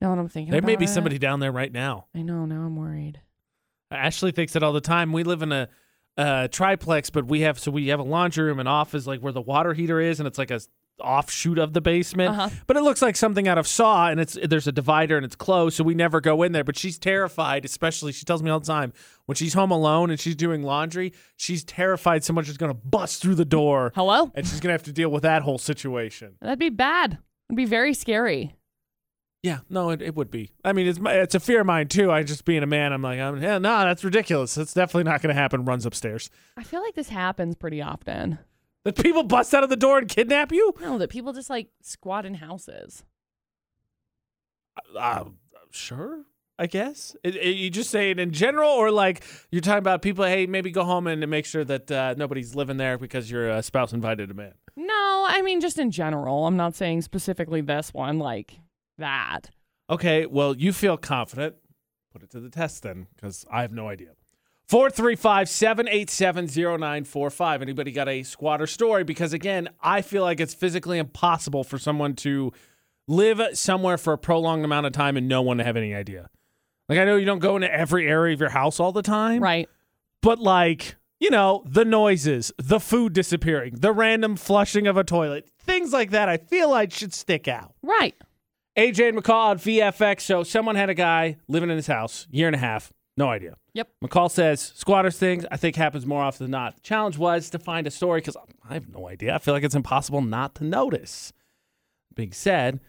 [0.00, 0.88] Now that I'm thinking There may be it.
[0.88, 2.06] somebody down there right now.
[2.14, 2.44] I know.
[2.44, 3.20] Now I'm worried.
[3.90, 5.12] Ashley thinks it all the time.
[5.12, 5.68] We live in a,
[6.18, 9.32] a triplex, but we have so we have a laundry room and office like where
[9.32, 10.60] the water heater is, and it's like a
[11.00, 12.30] offshoot of the basement.
[12.30, 12.48] Uh-huh.
[12.66, 15.36] But it looks like something out of Saw, and it's there's a divider and it's
[15.36, 16.64] closed, so we never go in there.
[16.64, 18.92] But she's terrified, especially she tells me all the time
[19.26, 23.34] when she's home alone and she's doing laundry, she's terrified someone's just gonna bust through
[23.34, 24.30] the door, Hello?
[24.34, 26.36] and she's gonna have to deal with that whole situation.
[26.40, 27.18] That'd be bad.
[27.48, 28.54] It'd be very scary.
[29.42, 30.50] Yeah, no, it, it would be.
[30.64, 32.10] I mean, it's it's a fear of mine too.
[32.10, 34.56] I just being a man, I'm like, I'm, yeah, no, that's ridiculous.
[34.56, 35.64] That's definitely not going to happen.
[35.64, 36.28] Runs upstairs.
[36.56, 38.40] I feel like this happens pretty often.
[38.84, 40.72] That people bust out of the door and kidnap you?
[40.80, 43.04] No, that people just like squat in houses.
[44.98, 45.24] Uh,
[45.70, 46.24] sure,
[46.58, 47.16] I guess.
[47.24, 50.24] It, it- you just say it in general, or like you're talking about people.
[50.24, 53.62] Hey, maybe go home and make sure that uh, nobody's living there because your uh,
[53.62, 54.52] spouse invited them in.
[54.76, 56.46] No, I mean just in general.
[56.46, 58.58] I'm not saying specifically this one like
[58.96, 59.50] that.
[59.90, 61.56] Okay, well, you feel confident.
[62.12, 64.10] Put it to the test then, because I have no idea.
[64.68, 67.62] 435 787 0945.
[67.62, 69.02] Anybody got a squatter story?
[69.02, 72.52] Because again, I feel like it's physically impossible for someone to
[73.06, 76.28] live somewhere for a prolonged amount of time and no one to have any idea.
[76.88, 79.42] Like, I know you don't go into every area of your house all the time,
[79.42, 79.68] Right.
[80.22, 85.48] but like, you know, the noises, the food disappearing, the random flushing of a toilet,
[85.60, 87.74] things like that, I feel like should stick out.
[87.82, 88.14] Right.
[88.76, 90.20] AJ McCall at VFX.
[90.20, 93.56] So someone had a guy living in his house, year and a half, no idea.
[93.78, 93.90] Yep.
[94.02, 96.74] McCall says squatters things I think happens more often than not.
[96.74, 98.36] The challenge was to find a story because
[98.68, 99.32] I have no idea.
[99.32, 101.32] I feel like it's impossible not to notice.
[102.12, 102.80] Being said,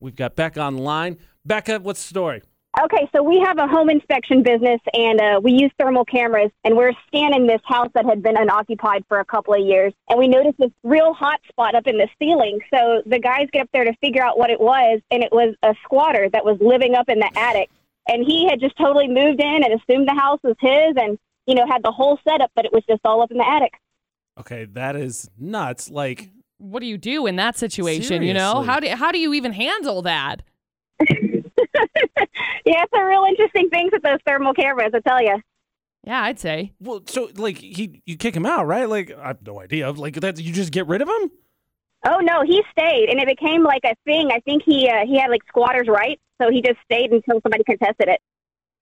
[0.00, 1.18] we've got Becca on the line.
[1.44, 2.40] Becca, what's the story?
[2.82, 6.74] Okay, so we have a home inspection business and uh, we use thermal cameras and
[6.74, 10.28] we're scanning this house that had been unoccupied for a couple of years and we
[10.28, 12.58] noticed this real hot spot up in the ceiling.
[12.72, 15.54] So the guys get up there to figure out what it was and it was
[15.62, 17.68] a squatter that was living up in the attic
[18.08, 21.54] and he had just totally moved in and assumed the house was his and you
[21.54, 23.74] know had the whole setup but it was just all up in the attic.
[24.40, 25.90] Okay, that is nuts.
[25.90, 28.62] Like, What do you do in that situation, you know?
[28.62, 30.42] How do how do you even handle that?
[32.64, 35.40] Yeah, it's a real interesting thing with those thermal cameras, I tell you.
[36.04, 36.72] Yeah, I'd say.
[36.80, 38.86] well, so like he, you kick him out, right?
[38.88, 39.90] Like, I have no idea.
[39.90, 41.30] Like that, you just get rid of him?
[42.06, 44.30] Oh no, he stayed, and it became like a thing.
[44.32, 47.64] I think he uh, he had like squatters' rights, so he just stayed until somebody
[47.64, 48.20] contested it.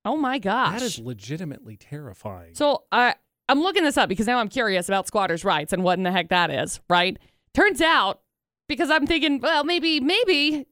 [0.04, 0.80] Oh my gosh.
[0.80, 2.54] That is legitimately terrifying.
[2.54, 3.14] So I
[3.48, 6.12] I'm looking this up because now I'm curious about squatters' rights and what in the
[6.12, 7.18] heck that is, right?
[7.54, 8.20] Turns out,
[8.68, 10.66] because I'm thinking, well, maybe, maybe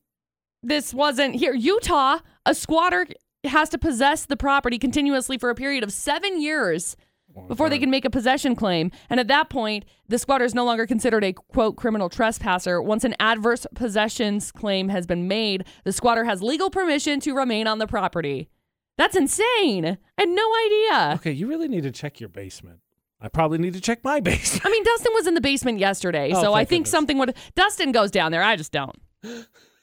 [0.63, 1.55] this wasn't here.
[1.55, 3.07] Utah, a squatter
[3.45, 6.97] has to possess the property continuously for a period of seven years
[7.49, 8.91] before they can make a possession claim.
[9.11, 12.81] And at that point, the squatter is no longer considered a quote criminal trespasser.
[12.81, 17.67] Once an adverse possessions claim has been made, the squatter has legal permission to remain
[17.67, 18.49] on the property.
[18.97, 19.87] That's insane.
[20.19, 21.15] I had no idea.
[21.17, 22.79] Okay, you really need to check your basement.
[23.21, 24.65] I probably need to check my basement.
[24.67, 26.91] I mean, Dustin was in the basement yesterday, Oh, so I think goodness.
[26.91, 27.35] something would.
[27.57, 28.43] Dustin goes down there.
[28.43, 28.97] I just don't.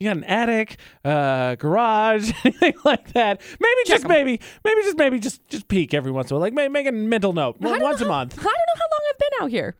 [0.00, 3.40] You got an attic, uh, garage, anything like that.
[3.58, 4.10] Maybe just 'em.
[4.10, 6.42] maybe, maybe just maybe just just peek every once in a while.
[6.46, 8.34] Like make, make a mental note I don't once know a how- month.
[8.38, 9.74] I don't know how long I've been out here.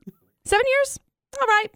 [0.45, 0.99] Seven years.
[1.41, 1.69] All right.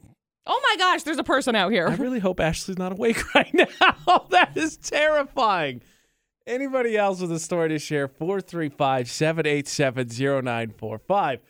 [0.44, 1.86] Oh my gosh, there's a person out here.
[1.86, 4.26] I really hope Ashley's not awake right now.
[4.30, 5.80] that is terrifying.
[6.44, 8.08] Anybody else with a story to share?
[8.08, 10.08] 435 787
[10.44, 11.40] 0945.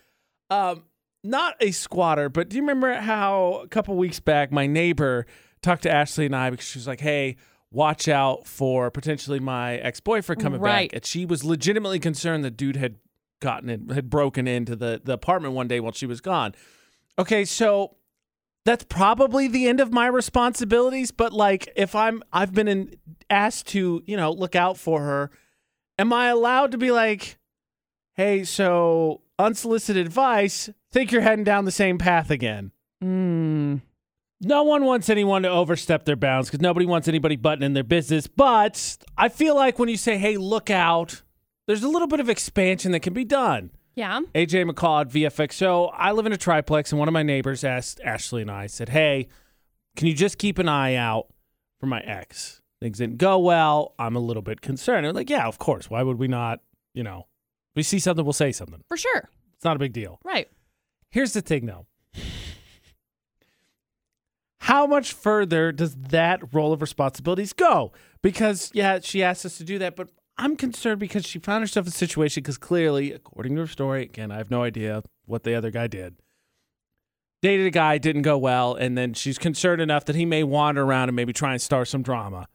[0.51, 0.83] Um,
[1.23, 5.25] not a squatter, but do you remember how a couple weeks back my neighbor
[5.63, 7.37] talked to Ashley and I because she was like, hey,
[7.71, 10.91] watch out for potentially my ex boyfriend coming Right.
[10.91, 10.95] back.
[10.97, 12.97] And she was legitimately concerned the dude had
[13.41, 16.53] gotten in, had broken into the, the apartment one day while she was gone.
[17.17, 17.95] Okay, so
[18.65, 21.11] that's probably the end of my responsibilities.
[21.11, 22.95] But like, if I'm, I've been in,
[23.29, 25.31] asked to, you know, look out for her,
[25.99, 27.37] am I allowed to be like,
[28.13, 32.71] hey, so unsolicited advice, think you're heading down the same path again?
[33.03, 33.81] Mm.
[34.43, 37.83] No one wants anyone to overstep their bounds because nobody wants anybody butting in their
[37.83, 38.27] business.
[38.27, 41.21] But I feel like when you say, hey, look out,
[41.67, 43.71] there's a little bit of expansion that can be done.
[43.95, 44.21] Yeah.
[44.33, 45.53] AJ McCall at VFX.
[45.53, 48.67] So I live in a triplex, and one of my neighbors asked Ashley and I,
[48.67, 49.27] said, Hey,
[49.95, 51.27] can you just keep an eye out
[51.79, 52.61] for my ex?
[52.81, 53.93] Things didn't go well.
[53.99, 55.05] I'm a little bit concerned.
[55.05, 55.89] I'm like, Yeah, of course.
[55.89, 56.59] Why would we not?
[56.93, 57.27] You know,
[57.75, 58.83] we see something, we'll say something.
[58.87, 59.29] For sure.
[59.55, 60.19] It's not a big deal.
[60.23, 60.49] Right.
[61.09, 61.85] Here's the thing, though.
[64.63, 67.91] How much further does that role of responsibilities go?
[68.21, 71.85] Because, yeah, she asked us to do that, but I'm concerned because she found herself
[71.85, 75.43] in a situation because clearly, according to her story, again, I have no idea what
[75.43, 76.15] the other guy did.
[77.41, 80.83] Dated a guy, didn't go well, and then she's concerned enough that he may wander
[80.83, 82.47] around and maybe try and start some drama.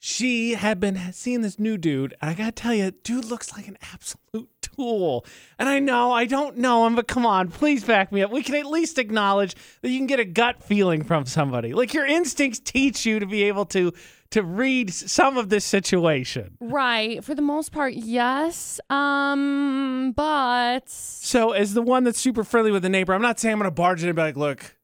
[0.00, 3.68] She had been seeing this new dude, and I gotta tell you, dude looks like
[3.68, 5.26] an absolute tool.
[5.58, 8.30] And I know I don't know him, but come on, please back me up.
[8.30, 11.72] We can at least acknowledge that you can get a gut feeling from somebody.
[11.72, 13.92] Like your instincts teach you to be able to
[14.30, 16.56] to read some of this situation.
[16.60, 17.22] Right.
[17.24, 18.78] For the most part, yes.
[18.88, 23.54] Um, but So, as the one that's super friendly with the neighbor, I'm not saying
[23.54, 24.76] I'm gonna barge in and be like, "Look,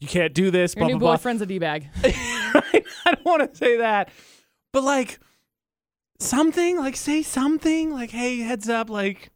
[0.00, 1.16] you can't do this." your blah, new blah, blah.
[1.16, 1.88] boyfriend's a d bag.
[2.04, 2.84] right?
[3.04, 4.10] I don't want to say that,
[4.72, 5.18] but like
[6.20, 9.30] something, like say something, like hey, heads up, like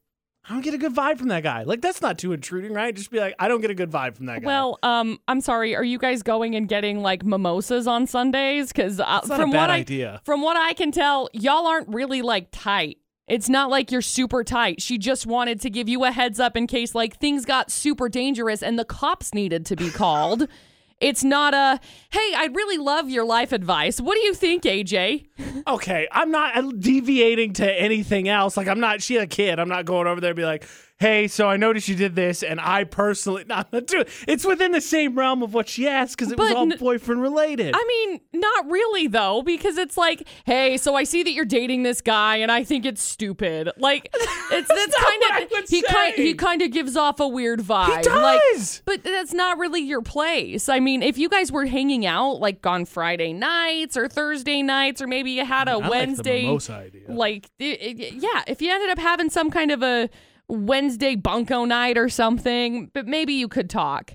[0.49, 1.65] I don't get a good vibe from that guy.
[1.65, 2.95] Like that's not too intruding, right?
[2.95, 4.47] Just be like, I don't get a good vibe from that guy.
[4.47, 5.77] Well, um, I'm sorry.
[5.77, 8.73] Are you guys going and getting like mimosas on Sundays?
[8.73, 9.85] Because uh, from what I
[10.25, 12.99] from what I can tell, y'all aren't really like tight.
[13.27, 14.81] It's not like you're super tight.
[14.81, 18.09] She just wanted to give you a heads up in case like things got super
[18.09, 20.49] dangerous and the cops needed to be called.
[21.01, 21.79] It's not a,
[22.11, 24.01] hey, I'd really love your life advice.
[24.01, 25.27] What do you think, AJ?
[25.67, 28.57] okay, I'm not deviating to anything else.
[28.57, 29.01] Like I'm not.
[29.03, 29.59] She a kid.
[29.59, 30.67] I'm not going over there and be like,
[30.99, 34.81] hey, so I noticed you did this, and I personally, not dude, it's within the
[34.81, 37.75] same realm of what she asked because it was all n- boyfriend related.
[37.77, 41.83] I mean, not really though, because it's like, hey, so I see that you're dating
[41.83, 43.71] this guy, and I think it's stupid.
[43.79, 48.03] Like, it's that's kind of he kind he kind of gives off a weird vibe.
[48.05, 48.83] he Like, does.
[48.85, 50.69] but that's not really your place.
[50.69, 55.01] I mean, if you guys were hanging out like on Friday nights or Thursday nights,
[55.01, 57.03] or maybe you had a I like the Wednesday, idea.
[57.09, 60.09] like, i- i- yeah, if you ended up having some kind of a
[60.49, 64.15] Wednesday bunko night or something, but maybe you could talk.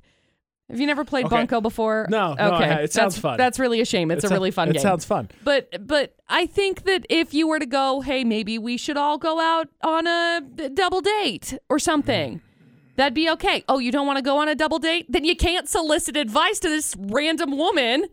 [0.69, 1.35] Have you never played Okay.
[1.35, 2.07] bunko before?
[2.09, 3.37] No, no, okay, ha- it sounds that's, fun.
[3.37, 4.09] That's really a shame.
[4.09, 4.79] It's It a really fun It game.
[4.79, 5.29] It sounds fun.
[5.43, 9.17] But but I think that if you were to go, hey, maybe we should all
[9.17, 10.41] go out on a
[10.73, 12.37] double date or something.
[12.37, 12.47] Mm-hmm.
[12.95, 13.63] That'd be okay.
[13.67, 15.07] Oh, you don't want to go on a double date?
[15.09, 18.05] Then you can't solicit advice to this random woman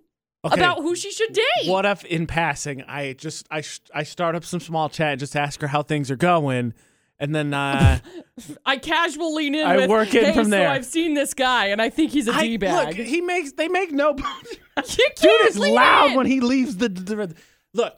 [0.42, 0.54] Okay.
[0.54, 1.66] about who she should date.
[1.70, 3.62] What if in passing I just I
[3.94, 6.72] I start up some small chat and just ask her how things are going,
[7.20, 8.00] and then uh,
[8.66, 11.34] I casually lean in I with, work in hey, from so there." I've seen this
[11.34, 12.96] guy and I think he's a I D-bag.
[12.98, 14.14] look he makes they make no.
[14.16, 16.16] Dude is loud in.
[16.16, 17.34] when he leaves the, the
[17.74, 17.94] look.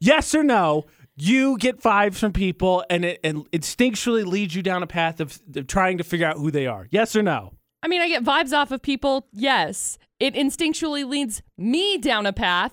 [0.00, 0.86] Yes or no?
[1.20, 5.38] You get vibes from people, and it and instinctually leads you down a path of,
[5.56, 6.86] of trying to figure out who they are.
[6.90, 7.54] Yes or no?
[7.82, 9.98] I mean, I get vibes off of people, yes.
[10.20, 12.72] It instinctually leads me down a path,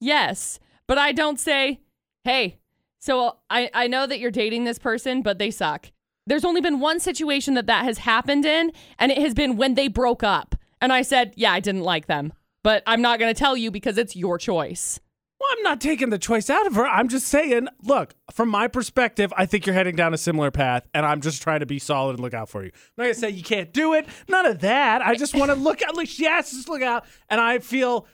[0.00, 0.58] yes.
[0.86, 1.80] But I don't say,
[2.24, 2.58] hey,
[2.98, 5.90] so I, I know that you're dating this person, but they suck.
[6.26, 9.74] There's only been one situation that that has happened in, and it has been when
[9.74, 10.54] they broke up.
[10.80, 12.32] And I said, yeah, I didn't like them,
[12.64, 15.00] but I'm not going to tell you because it's your choice.
[15.38, 16.86] Well, I'm not taking the choice out of her.
[16.86, 20.86] I'm just saying, look, from my perspective, I think you're heading down a similar path,
[20.94, 22.70] and I'm just trying to be solid and look out for you.
[22.74, 24.06] I'm not gonna say you can't do it.
[24.28, 25.02] None of that.
[25.02, 25.94] I just want to look out.
[25.94, 28.06] Like she us to look out, and I feel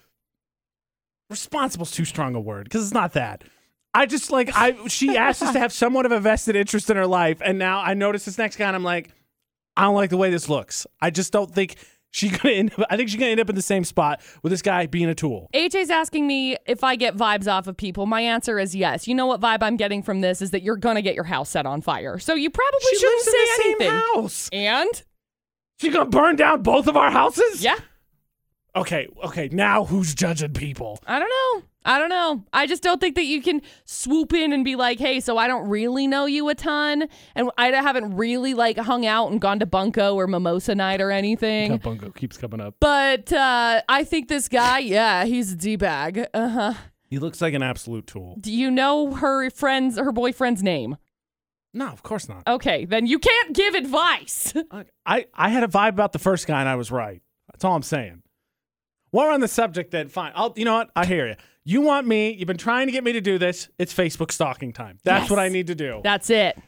[1.31, 3.45] responsible is too strong a word because it's not that.
[3.95, 4.87] I just like I.
[4.89, 7.81] She asked us to have somewhat of a vested interest in her life, and now
[7.81, 9.11] I notice this next guy, and I'm like,
[9.77, 10.87] I don't like the way this looks.
[11.01, 11.77] I just don't think
[12.11, 12.87] she's gonna end up.
[12.91, 15.15] I think she's gonna end up in the same spot with this guy being a
[15.15, 15.49] tool.
[15.55, 18.07] AJ's asking me if I get vibes off of people.
[18.07, 19.07] My answer is yes.
[19.07, 21.25] You know what vibe I'm getting from this is that you're going to get your
[21.25, 22.19] house set on fire.
[22.19, 23.89] So you probably She shouldn't say the anything.
[23.89, 24.49] same house.
[24.53, 25.03] And
[25.81, 27.63] She gonna burn down both of our houses?
[27.63, 27.77] yeah,
[28.75, 29.51] Okay, okay.
[29.53, 30.99] Now who's judging people?
[31.07, 31.67] I don't know.
[31.85, 32.45] I don't know.
[32.53, 35.47] I just don't think that you can swoop in and be like, "Hey, so I
[35.47, 39.59] don't really know you a ton, and I haven't really like hung out and gone
[39.61, 42.77] to Bunko or Mimosa night or anything." Bungo keeps coming up.
[42.81, 46.27] But uh, I think this guy, yeah, he's a d bag.
[46.33, 46.75] Uh huh.
[47.13, 48.39] He looks like an absolute tool.
[48.41, 50.97] Do you know her friend's, her boyfriend's name?
[51.75, 52.47] No, of course not.
[52.47, 54.55] Okay, then you can't give advice.
[55.07, 57.21] I, I had a vibe about the first guy and I was right.
[57.51, 58.23] That's all I'm saying.
[59.11, 60.33] While we're on the subject, then fine.
[60.35, 60.91] I'll you know what?
[60.97, 61.35] I hear you.
[61.65, 63.69] You want me, you've been trying to get me to do this.
[63.79, 64.99] It's Facebook stalking time.
[65.05, 65.31] That's Yes.
[65.31, 66.01] what I need to do.
[66.03, 66.59] That's it.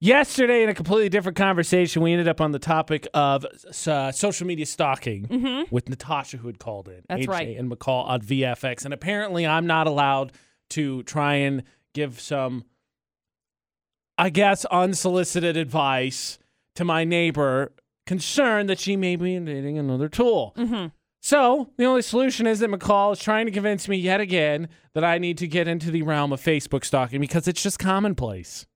[0.00, 3.46] Yesterday, in a completely different conversation, we ended up on the topic of
[3.86, 6.94] uh, social media stalking with Natasha, who had called in.
[6.94, 7.04] Mm-hmm.
[7.08, 7.56] That's AJ right.
[7.56, 8.84] And McCall on VFX.
[8.84, 10.32] And apparently, I'm not allowed
[10.70, 11.62] to try and
[11.94, 12.64] give some,
[14.18, 16.38] I guess, unsolicited advice
[16.74, 17.72] to my neighbor
[18.04, 20.52] concerned that she may be dating another tool.
[20.58, 20.86] Mm-hmm.
[21.24, 25.04] So the only solution is that McCall is trying to convince me yet again that
[25.04, 28.66] I need to get into the realm of Facebook stalking because it's just commonplace.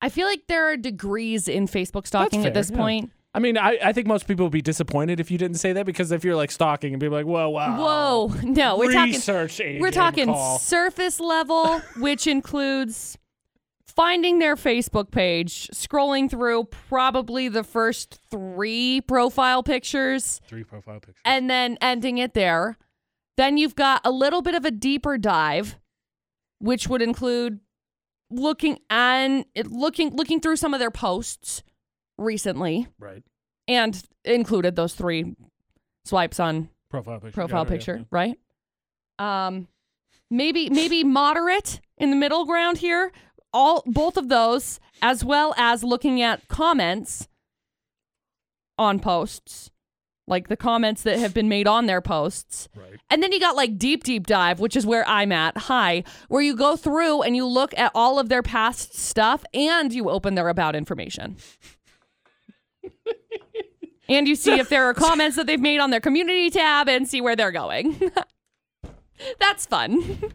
[0.00, 2.76] I feel like there are degrees in Facebook stalking fair, at this yeah.
[2.76, 3.10] point.
[3.34, 5.84] I mean, I, I think most people would be disappointed if you didn't say that
[5.84, 7.76] because if you're like stalking and people are like, whoa, wow.
[8.30, 10.58] Whoa, no, we're talking Research, we're talking McCall.
[10.58, 13.18] surface level, which includes
[13.96, 21.20] finding their Facebook page, scrolling through probably the first three profile pictures, Three profile pictures.
[21.24, 22.76] and then ending it there.
[23.36, 25.76] Then you've got a little bit of a deeper dive,
[26.60, 27.60] which would include
[28.30, 31.62] looking and looking looking through some of their posts
[32.16, 33.22] recently, right.
[33.68, 35.34] and included those three
[36.04, 37.34] swipes on Profile picture.
[37.34, 38.04] profile picture, yeah.
[38.10, 38.38] right?
[39.18, 39.66] Um,
[40.30, 43.10] maybe maybe moderate in the middle ground here.
[43.54, 47.28] All both of those, as well as looking at comments
[48.76, 49.70] on posts,
[50.26, 52.68] like the comments that have been made on their posts.
[52.74, 52.98] Right.
[53.10, 55.56] And then you got like deep, deep dive, which is where I'm at.
[55.56, 59.92] Hi, where you go through and you look at all of their past stuff and
[59.92, 61.36] you open their about information.
[64.08, 67.06] and you see if there are comments that they've made on their community tab and
[67.06, 68.10] see where they're going.
[69.38, 70.32] That's fun.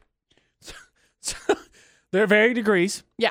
[2.12, 3.04] There are varying degrees.
[3.18, 3.30] Yeah.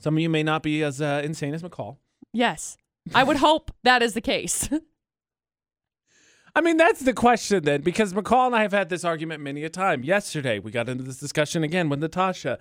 [0.00, 1.96] Some of you may not be as uh, insane as McCall.
[2.32, 2.76] Yes.
[3.14, 4.68] I would hope that is the case.
[6.54, 9.64] I mean, that's the question then, because McCall and I have had this argument many
[9.64, 10.02] a time.
[10.02, 12.58] Yesterday, we got into this discussion again with Natasha.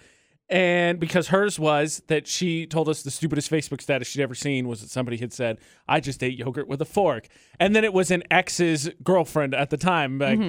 [0.49, 4.67] And because hers was that she told us the stupidest Facebook status she'd ever seen
[4.67, 7.27] was that somebody had said, I just ate yogurt with a fork.
[7.59, 10.19] And then it was an ex's girlfriend at the time.
[10.19, 10.39] Like,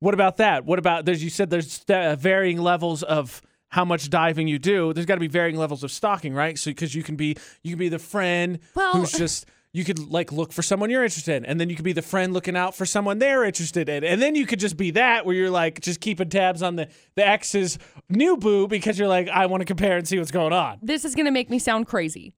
[0.00, 0.66] what about that?
[0.66, 4.92] What about, there's, you said there's uh, varying levels of how much diving you do.
[4.92, 6.58] There's got to be varying levels of stalking, right?
[6.58, 9.98] So, because you can be, you can be the friend Well- who's just, you could
[10.10, 12.56] like look for someone you're interested in, and then you could be the friend looking
[12.56, 15.50] out for someone they're interested in, and then you could just be that where you're
[15.50, 17.78] like just keeping tabs on the the ex's
[18.08, 20.78] new boo because you're like I want to compare and see what's going on.
[20.82, 22.32] this is going to make me sound crazy.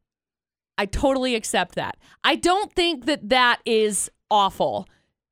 [0.77, 1.99] I totally accept that.
[2.25, 4.89] I don't think that that is awful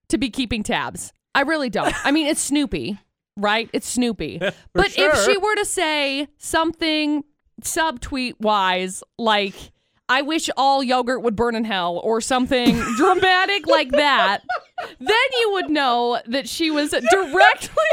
[0.09, 1.13] to be keeping tabs.
[1.35, 1.95] I really don't.
[2.07, 2.99] I mean, it's Snoopy,
[3.39, 3.71] right?
[3.73, 4.39] It's Snoopy.
[4.73, 7.25] but if she were to say something
[7.63, 9.55] subtweet wise, like,
[10.09, 14.43] I wish all yogurt would burn in hell, or something dramatic like that,
[14.99, 17.85] then you would know that she was directly.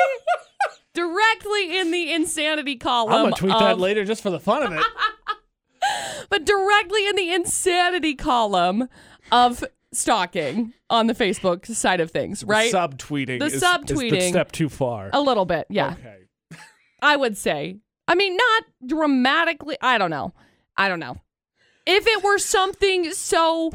[0.93, 3.13] Directly in the insanity column.
[3.13, 4.85] I'm gonna tweet that later just for the fun of it.
[6.29, 8.87] but directly in the insanity column
[9.29, 9.63] of
[9.95, 12.71] stalking on the Facebook side of things, right?
[12.71, 13.39] Subtweeting.
[13.39, 15.09] The is, is the step too far.
[15.13, 15.93] a little bit, yeah.
[15.93, 16.17] Okay.
[17.01, 17.77] I would say.
[18.07, 19.77] I mean, not dramatically.
[19.81, 20.33] I don't know.
[20.77, 21.17] I don't know.
[21.85, 23.71] If it were something so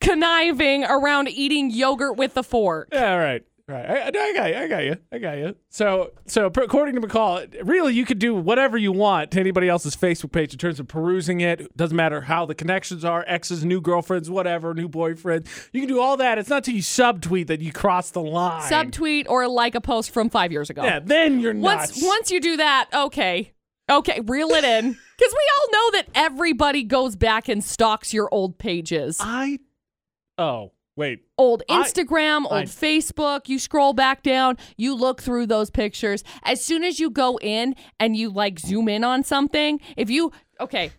[0.00, 2.88] conniving around eating yogurt with a fork.
[2.92, 3.42] Yeah, all right.
[3.66, 3.88] Right.
[3.88, 4.56] I, I got you.
[4.56, 4.96] I got you.
[5.10, 5.56] I got you.
[5.70, 9.96] So, so according to McCall, really, you could do whatever you want to anybody else's
[9.96, 11.74] Facebook page in terms of perusing it.
[11.74, 15.46] Doesn't matter how the connections are, exes, new girlfriends, whatever, new boyfriend.
[15.72, 16.36] You can do all that.
[16.36, 18.70] It's not till you subtweet that you cross the line.
[18.70, 20.84] Subtweet or like a post from five years ago.
[20.84, 21.92] Yeah, then you're nuts.
[21.92, 23.52] Once once you do that, okay.
[23.90, 24.96] Okay, reel it in.
[25.16, 29.18] Because we all know that everybody goes back and stalks your old pages.
[29.20, 29.60] I.
[30.36, 31.20] Oh wait.
[31.38, 33.48] Old I- Instagram, old I- Facebook.
[33.48, 36.24] You scroll back down, you look through those pictures.
[36.42, 40.32] As soon as you go in and you like zoom in on something, if you,
[40.60, 40.90] okay,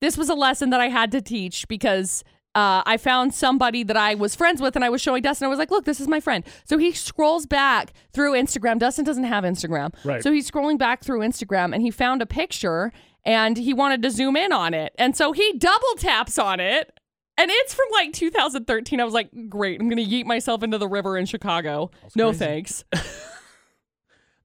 [0.00, 2.24] this was a lesson that I had to teach because
[2.54, 5.46] uh, I found somebody that I was friends with and I was showing Dustin.
[5.46, 6.44] I was like, look, this is my friend.
[6.64, 8.78] So he scrolls back through Instagram.
[8.78, 9.94] Dustin doesn't have Instagram.
[10.04, 10.22] Right.
[10.22, 12.92] So he's scrolling back through Instagram and he found a picture
[13.24, 14.94] and he wanted to zoom in on it.
[14.98, 16.92] And so he double taps on it.
[17.38, 19.00] And it's from like 2013.
[19.00, 21.90] I was like, great, I'm going to yeet myself into the river in Chicago.
[22.14, 22.38] no crazy.
[22.38, 22.84] thanks.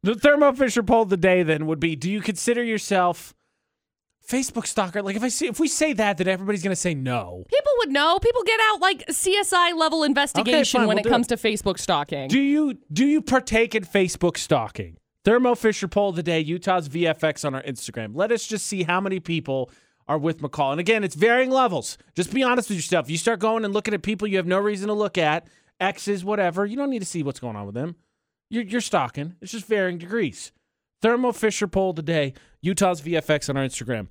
[0.04, 3.34] The Thermo Fisher poll of the day then would be: Do you consider yourself
[4.26, 5.02] Facebook stalker?
[5.02, 7.44] Like if I see if we say that, then everybody's gonna say no.
[7.50, 8.20] People would know.
[8.20, 11.36] People get out like CSI level investigation fine, when we'll it comes it.
[11.36, 12.30] to Facebook stalking.
[12.30, 14.98] Do you do you partake in Facebook stalking?
[15.26, 18.12] Thermo Fisher poll of the day, Utah's VFX on our Instagram.
[18.14, 19.70] Let us just see how many people
[20.08, 20.72] are with McCall.
[20.72, 21.98] And again, it's varying levels.
[22.16, 23.10] Just be honest with yourself.
[23.10, 25.48] You start going and looking at people you have no reason to look at,
[25.80, 26.66] exes, whatever.
[26.66, 27.96] You don't need to see what's going on with them.
[28.50, 29.36] You're, you're stalking.
[29.42, 30.52] It's just varying degrees.
[31.02, 34.08] Thermo Fisher poll today, Utah's VFX on our Instagram.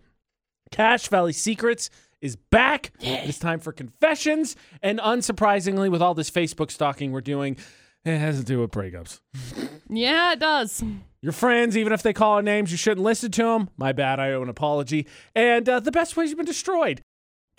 [0.70, 1.90] Cache Valley Secrets
[2.20, 2.92] is back.
[3.00, 4.56] It's time for confessions.
[4.82, 7.56] And unsurprisingly, with all this Facebook stalking we're doing,
[8.04, 9.20] it has to do with breakups.
[9.88, 10.82] yeah, it does.
[11.26, 13.68] Your friends, even if they call out names, you shouldn't listen to them.
[13.76, 14.20] My bad.
[14.20, 15.08] I owe an apology.
[15.34, 17.02] And uh, the best way you've been destroyed.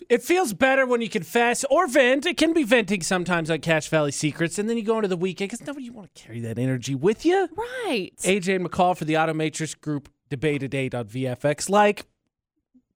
[0.08, 2.26] It feels better when you confess or vent.
[2.26, 4.58] It can be venting sometimes on Cache Valley Secrets.
[4.58, 7.26] And then you go into the weekend because nobody want to carry that energy with
[7.26, 7.50] you.
[7.58, 8.12] Right.
[8.20, 11.70] AJ McCall for the Automatrix Group debate a date on VFX.
[11.70, 12.06] Like,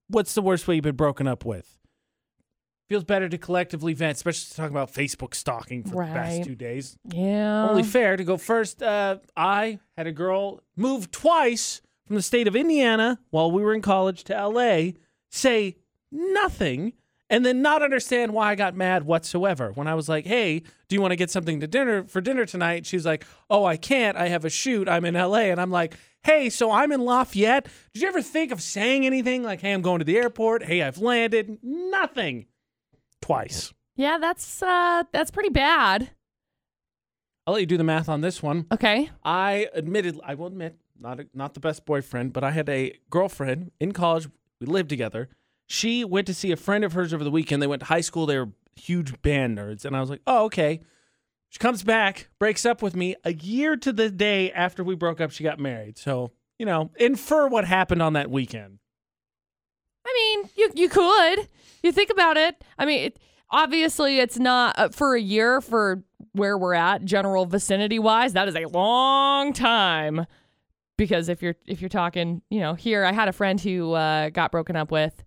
[0.07, 1.80] what's the worst way you've been broken up with?
[2.91, 6.11] Feels better to collectively vent, especially talking about Facebook stalking for the Right.
[6.11, 6.97] past two days.
[7.05, 7.69] yeah.
[7.69, 8.83] Only fair to go first.
[8.83, 13.73] Uh, I had a girl move twice from the state of Indiana while we were
[13.73, 14.91] in college to LA,
[15.29, 15.77] say
[16.11, 16.91] nothing,
[17.29, 19.71] and then not understand why I got mad whatsoever.
[19.73, 22.45] When I was like, "Hey, do you want to get something to dinner for dinner
[22.45, 24.17] tonight?" She's like, "Oh, I can't.
[24.17, 24.89] I have a shoot.
[24.89, 27.69] I'm in LA." And I'm like, "Hey, so I'm in Lafayette.
[27.93, 30.63] Did you ever think of saying anything like, "Hey, I'm going to the airport.
[30.63, 32.47] Hey, I've landed." Nothing.
[33.21, 33.73] Twice.
[33.95, 36.11] yeah, that's uh that's pretty bad.
[37.47, 38.67] I'll let you do the math on this one.
[38.71, 39.09] Okay.
[39.23, 42.93] I admitted, I will admit, not a, not the best boyfriend, but I had a
[43.09, 44.27] girlfriend in college.
[44.59, 45.27] We lived together.
[45.67, 47.61] She went to see a friend of hers over the weekend.
[47.61, 48.25] They went to high school.
[48.27, 50.81] They were huge band nerds, and I was like, "Oh, okay."
[51.49, 55.19] She comes back, breaks up with me a year to the day after we broke
[55.19, 55.31] up.
[55.31, 55.97] She got married.
[55.97, 58.77] So you know, infer what happened on that weekend.
[60.05, 61.47] I mean, you you could.
[61.83, 62.63] You think about it.
[62.77, 63.19] I mean, it,
[63.49, 66.03] obviously it's not uh, for a year for
[66.33, 68.33] where we're at general vicinity wise.
[68.33, 70.25] That is a long time.
[70.97, 74.29] Because if you're if you're talking, you know, here I had a friend who uh,
[74.29, 75.23] got broken up with,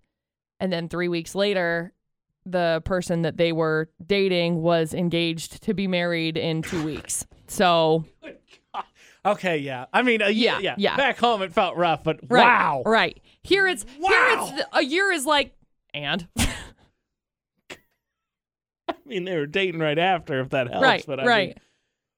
[0.61, 1.91] and then three weeks later,
[2.45, 7.25] the person that they were dating was engaged to be married in two weeks.
[7.47, 8.05] So
[9.25, 9.87] Okay, yeah.
[9.91, 10.97] I mean, a year, Yeah, yeah, yeah.
[10.97, 12.83] Back home, it felt rough, but right, wow.
[12.85, 15.53] right here it's here it's a year is like
[15.95, 16.47] and I
[19.05, 20.83] mean, they were dating right after, if that helps.
[20.83, 21.47] right but I right.
[21.49, 21.55] mean,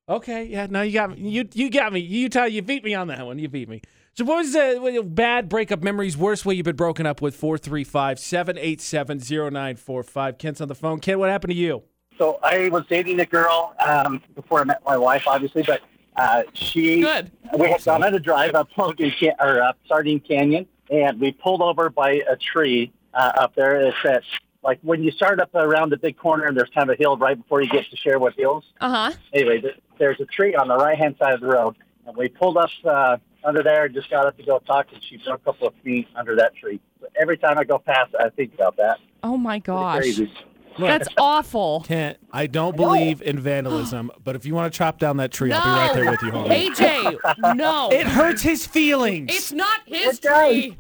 [0.10, 1.30] Okay, yeah, no, you got me.
[1.30, 2.00] You you got me.
[2.00, 3.40] Utah, you beat me on that one.
[3.40, 3.82] You beat me.
[4.14, 6.16] So, what was the what bad breakup memories?
[6.16, 7.36] Worst way you've been broken up with?
[7.36, 10.38] 435 787 0945.
[10.38, 11.02] Kent's on the phone.
[11.02, 11.84] Kent, what happened to you?
[12.18, 15.82] So I was dating a girl um, before I met my wife, obviously, but
[16.16, 17.32] uh, she Good.
[17.60, 21.62] we had gone on a drive up Logan or up Sardine Canyon, and we pulled
[21.62, 23.82] over by a tree uh, up there.
[23.88, 24.24] It's at
[24.64, 27.18] like when you start up around the big corner, and there's kind of a hill
[27.18, 28.64] right before you get to Sherwood Hills.
[28.82, 29.18] Uh huh.
[29.34, 32.28] Anyway, th- there's a tree on the right hand side of the road, and we
[32.30, 33.86] pulled up uh, under there.
[33.86, 36.36] And just got up to go talk, and she broke a couple of feet under
[36.38, 36.80] that tree.
[37.02, 38.98] So every time I go past, I think about that.
[39.24, 40.00] Oh my gosh.
[40.00, 40.32] crazy.
[40.80, 41.82] That's awful.
[41.88, 45.52] Kent, I don't believe in vandalism, but if you want to chop down that tree,
[45.52, 46.70] I'll be right there with you, homie.
[46.70, 47.90] AJ, no.
[47.92, 49.34] It hurts his feelings.
[49.34, 50.52] it's not his It does.
[50.52, 50.78] tree.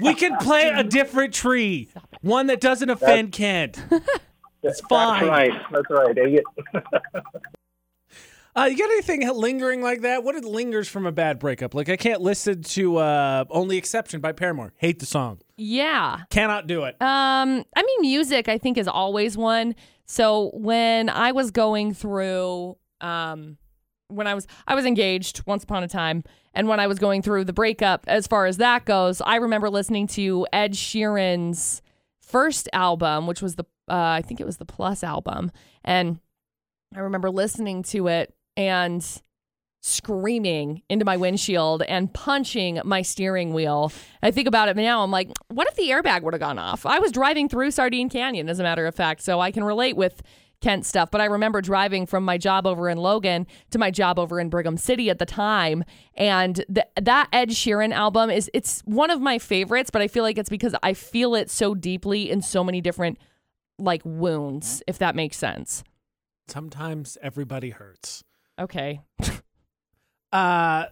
[0.00, 1.88] We can plant a different tree,
[2.22, 3.82] one that doesn't offend Kent.
[4.60, 5.20] It's fine.
[5.20, 5.52] That's right.
[5.70, 6.16] That's right.
[6.16, 6.38] Dang.
[8.56, 10.24] Uh, you got anything lingering like that?
[10.24, 11.74] What it lingers from a bad breakup?
[11.74, 14.72] Like I can't listen to uh, "Only Exception" by Paramore.
[14.78, 15.38] Hate the song.
[15.56, 16.22] Yeah.
[16.30, 17.00] Cannot do it.
[17.00, 19.76] Um, I mean, music I think is always one.
[20.06, 23.58] So when I was going through, um,
[24.08, 26.24] when I was I was engaged once upon a time,
[26.58, 29.70] and when I was going through the breakup, as far as that goes, I remember
[29.70, 31.82] listening to Ed Sheeran's
[32.20, 35.52] first album, which was the uh, I think it was the Plus album,
[35.84, 36.18] and
[36.96, 39.06] I remember listening to it and
[39.82, 43.92] screaming into my windshield and punching my steering wheel.
[44.20, 45.04] I think about it now.
[45.04, 46.84] I'm like, what if the airbag would have gone off?
[46.84, 49.96] I was driving through Sardine Canyon, as a matter of fact, so I can relate
[49.96, 50.22] with
[50.60, 51.10] Kent stuff.
[51.10, 54.48] But I remember driving from my job over in Logan to my job over in
[54.48, 55.84] Brigham City at the time,
[56.14, 59.90] and th- that Ed Sheeran album is it's one of my favorites.
[59.90, 63.18] But I feel like it's because I feel it so deeply in so many different
[63.78, 65.84] like wounds, if that makes sense.
[66.48, 68.24] Sometimes everybody hurts.
[68.58, 69.00] Okay.
[70.30, 70.84] Uh,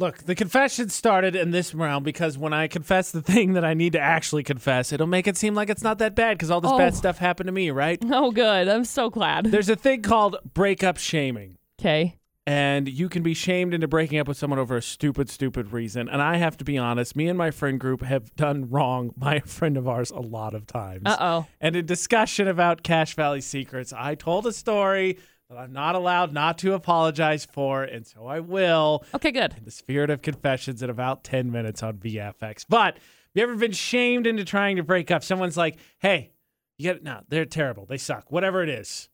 [0.00, 3.74] look, the confession started in this round because when I confess the thing that I
[3.74, 6.60] need to actually confess, it'll make it seem like it's not that bad because all
[6.60, 6.78] this Oh.
[6.78, 8.02] bad stuff happened to me, right?
[8.10, 8.68] Oh, good.
[8.68, 9.46] I'm so glad.
[9.46, 11.56] There's a thing called breakup shaming.
[11.80, 12.16] Okay.
[12.46, 16.08] and you can be shamed into breaking up with someone over a stupid, stupid reason.
[16.08, 19.36] And I have to be honest, me and my friend group have done wrong by
[19.36, 21.02] a friend of ours a lot of times.
[21.04, 21.46] Uh oh.
[21.60, 25.18] And in discussion about Cache Valley secrets, I told a story
[25.50, 29.54] that I'm not allowed not to apologize for, and so I will Okay, good.
[29.58, 32.64] in the spirit of confessions in about 10 minutes on VFX.
[32.68, 33.02] But have
[33.34, 35.24] you ever been shamed into trying to break up?
[35.24, 36.30] Someone's like, hey,
[36.78, 37.84] you get no, they're terrible.
[37.84, 38.30] They suck.
[38.30, 39.08] Whatever it is.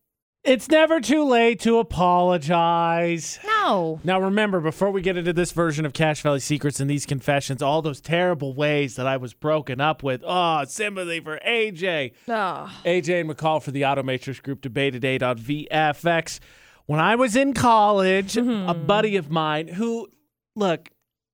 [0.46, 3.40] It's never too late to apologize.
[3.44, 3.98] No.
[4.04, 7.62] Now, remember, before we get into this version of Cache Valley Secrets and these confessions,
[7.62, 10.22] all those terrible ways that I was broken up with.
[10.24, 12.12] Oh, sympathy for AJ.
[12.28, 12.72] Oh.
[12.84, 16.38] AJ and McCall for the Automatrix Group debate date on VFX.
[16.86, 18.86] When I was in college, a mm-hmm.
[18.86, 20.06] buddy of mine who,
[20.54, 20.90] look,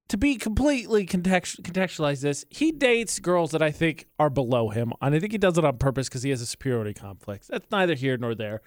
[0.09, 4.95] to be completely context- contextualize this, he dates girls that I think are below him.
[5.03, 7.49] And I think he does it on purpose because he has a superiority complex.
[7.49, 8.63] That's neither here nor there.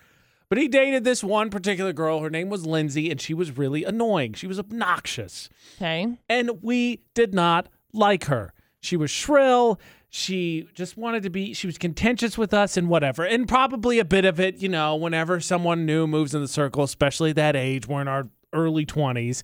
[0.49, 2.19] But he dated this one particular girl.
[2.21, 4.33] Her name was Lindsay, and she was really annoying.
[4.33, 6.17] She was obnoxious Okay.
[6.29, 8.53] and we did not like her.
[8.81, 9.79] She was shrill.
[10.09, 13.23] She just wanted to be, she was contentious with us and whatever.
[13.25, 16.83] And probably a bit of it, you know, whenever someone new moves in the circle,
[16.83, 19.43] especially that age, we're in our early 20s,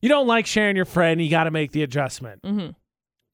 [0.00, 2.42] you don't like sharing your friend, you got to make the adjustment.
[2.42, 2.74] Mhm.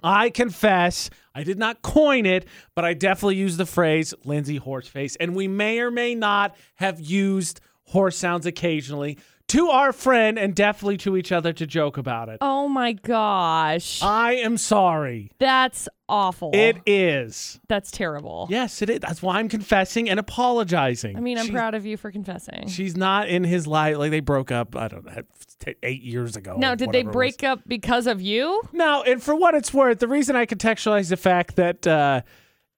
[0.02, 5.16] I confess, I did not coin it, but I definitely used the phrase Lindsay Horseface.
[5.18, 9.18] And we may or may not have used horse sounds occasionally
[9.48, 12.38] to our friend and definitely to each other to joke about it.
[12.40, 14.02] Oh my gosh.
[14.02, 15.32] I am sorry.
[15.38, 16.50] That's awful.
[16.54, 17.58] It is.
[17.68, 18.46] That's terrible.
[18.50, 19.00] Yes, it is.
[19.00, 21.16] That's why I'm confessing and apologizing.
[21.16, 22.68] I mean, I'm proud of you for confessing.
[22.68, 23.96] She's not in his life.
[23.96, 24.76] Like they broke up.
[24.76, 25.22] I don't know,
[25.60, 26.56] t- eight years ago.
[26.58, 27.12] now, did they whatever it was.
[27.14, 28.62] break up because of you?
[28.72, 32.20] No, and for what it's worth, the reason I contextualize the fact that uh,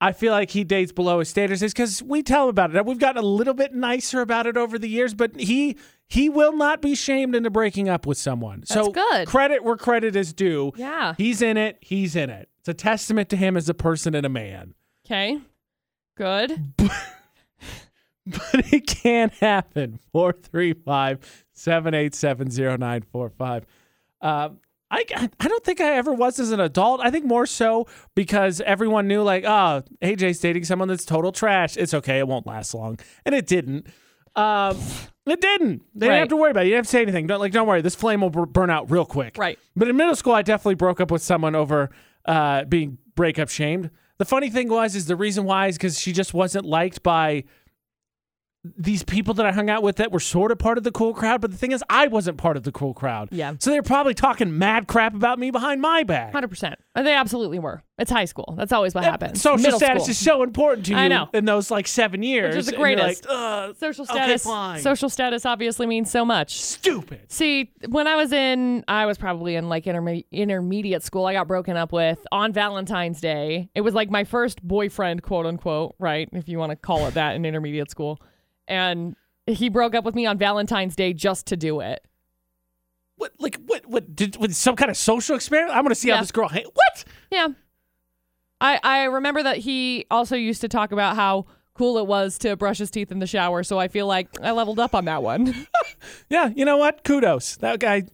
[0.00, 2.86] I feel like he dates below his standards is because we tell him about it.
[2.86, 5.76] We've gotten a little bit nicer about it over the years, but he
[6.08, 8.64] he will not be shamed into breaking up with someone.
[8.66, 9.28] so good.
[9.28, 10.72] credit where credit is due.
[10.76, 11.14] Yeah.
[11.18, 11.76] He's in it.
[11.80, 12.48] He's in it.
[12.60, 14.74] It's a testament to him as a person and a man.
[15.06, 15.38] Okay.
[16.16, 16.72] Good.
[18.26, 19.98] But it can happen.
[20.12, 22.48] 435 787
[22.78, 23.66] 0945.
[24.20, 24.48] Uh,
[24.90, 25.04] I,
[25.38, 27.00] I don't think I ever was as an adult.
[27.00, 31.76] I think more so because everyone knew, like, oh, AJ's dating someone that's total trash.
[31.76, 32.18] It's okay.
[32.18, 32.98] It won't last long.
[33.24, 33.86] And it didn't.
[34.34, 34.76] Um,
[35.26, 35.82] it didn't.
[35.94, 36.66] They didn't have to worry about it.
[36.66, 37.26] You didn't have to say anything.
[37.28, 37.82] Don't, like, don't worry.
[37.82, 39.36] This flame will bur- burn out real quick.
[39.38, 39.58] Right.
[39.76, 41.90] But in middle school, I definitely broke up with someone over
[42.24, 43.90] uh, being breakup shamed.
[44.18, 47.44] The funny thing was, is the reason why is because she just wasn't liked by
[48.76, 51.14] these people that I hung out with that were sort of part of the cool
[51.14, 51.40] crowd.
[51.40, 53.30] But the thing is, I wasn't part of the cool crowd.
[53.32, 53.54] Yeah.
[53.58, 56.34] So they're probably talking mad crap about me behind my back.
[56.34, 56.74] 100%.
[56.94, 57.82] And They absolutely were.
[57.98, 58.54] It's high school.
[58.58, 59.40] That's always what happens.
[59.42, 60.10] Social Middle status school.
[60.10, 61.28] is so important to you I know.
[61.34, 62.54] in those like seven years.
[62.54, 63.26] which is the greatest.
[63.28, 64.44] like, Social okay, status.
[64.44, 64.80] fine.
[64.80, 66.60] social status obviously means so much.
[66.60, 67.20] stupid.
[67.30, 71.26] See, when I was in, I was probably in like interme- intermediate school.
[71.26, 73.68] I got broken up with on Valentine's Day.
[73.74, 76.28] It was like my first boyfriend, quote unquote, right?
[76.32, 78.20] If you want to call it that in intermediate school.
[78.70, 79.16] And
[79.46, 82.06] he broke up with me on Valentine's Day just to do it.
[83.16, 85.76] What like what what did with some kind of social experiment?
[85.76, 86.48] I'm gonna see how this girl.
[86.48, 87.04] Ha- what?
[87.30, 87.48] Yeah.
[88.62, 92.56] I I remember that he also used to talk about how cool it was to
[92.56, 93.62] brush his teeth in the shower.
[93.62, 95.66] So I feel like I leveled up on that one.
[96.30, 97.04] Yeah, you know what?
[97.04, 97.56] Kudos.
[97.56, 98.04] That guy,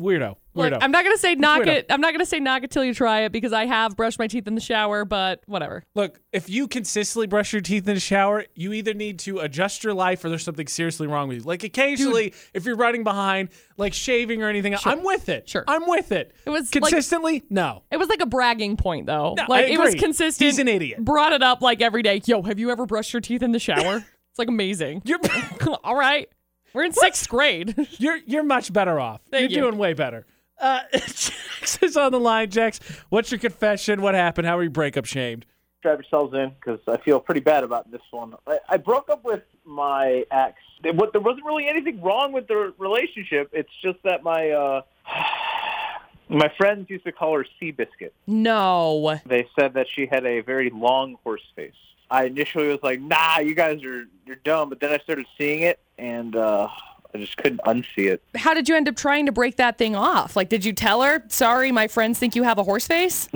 [0.00, 0.36] weirdo.
[0.56, 1.66] Look, I'm not gonna say knock weirdo.
[1.68, 1.86] it.
[1.90, 4.26] I'm not gonna say knock it till you try it because I have brushed my
[4.26, 5.84] teeth in the shower, but whatever.
[5.94, 9.84] Look, if you consistently brush your teeth in the shower, you either need to adjust
[9.84, 11.42] your life or there's something seriously wrong with you.
[11.44, 15.48] Like occasionally, if you're running behind, like shaving or anything, I'm with it.
[15.48, 15.64] Sure.
[15.68, 16.32] I'm with it.
[16.44, 17.82] It was like- consistently, no.
[17.90, 19.34] It was like a bragging point though.
[19.36, 20.44] No, like it was consistent.
[20.46, 21.04] He's an idiot.
[21.04, 22.20] Brought it up like every day.
[22.24, 23.96] Yo, have you ever brushed your teeth in the shower?
[24.30, 25.02] it's like amazing.
[25.04, 25.20] You're
[25.84, 26.28] All right.
[26.74, 27.74] We're in sixth grade.
[27.98, 29.22] you're you're much better off.
[29.30, 29.70] Thank you're you.
[29.70, 30.26] doing way better.
[30.60, 32.50] Uh, Jax is on the line.
[32.50, 34.00] Jax, what's your confession?
[34.02, 34.46] What happened?
[34.46, 35.46] How were you breakup shamed?
[35.82, 38.34] Drive yourselves in because I feel pretty bad about this one.
[38.46, 40.54] I, I broke up with my ex.
[40.82, 43.50] There, wa- there wasn't really anything wrong with the relationship.
[43.52, 44.80] It's just that my uh,
[46.28, 48.10] my friends used to call her Seabiscuit.
[48.26, 49.18] no.
[49.26, 51.72] They said that she had a very long horse face.
[52.10, 55.62] I initially was like, "Nah, you guys are you're dumb," but then I started seeing
[55.62, 56.68] it, and uh,
[57.16, 58.22] I just couldn't unsee it.
[58.34, 60.36] How did you end up trying to break that thing off?
[60.36, 63.26] Like, did you tell her, sorry, my friends think you have a horse face?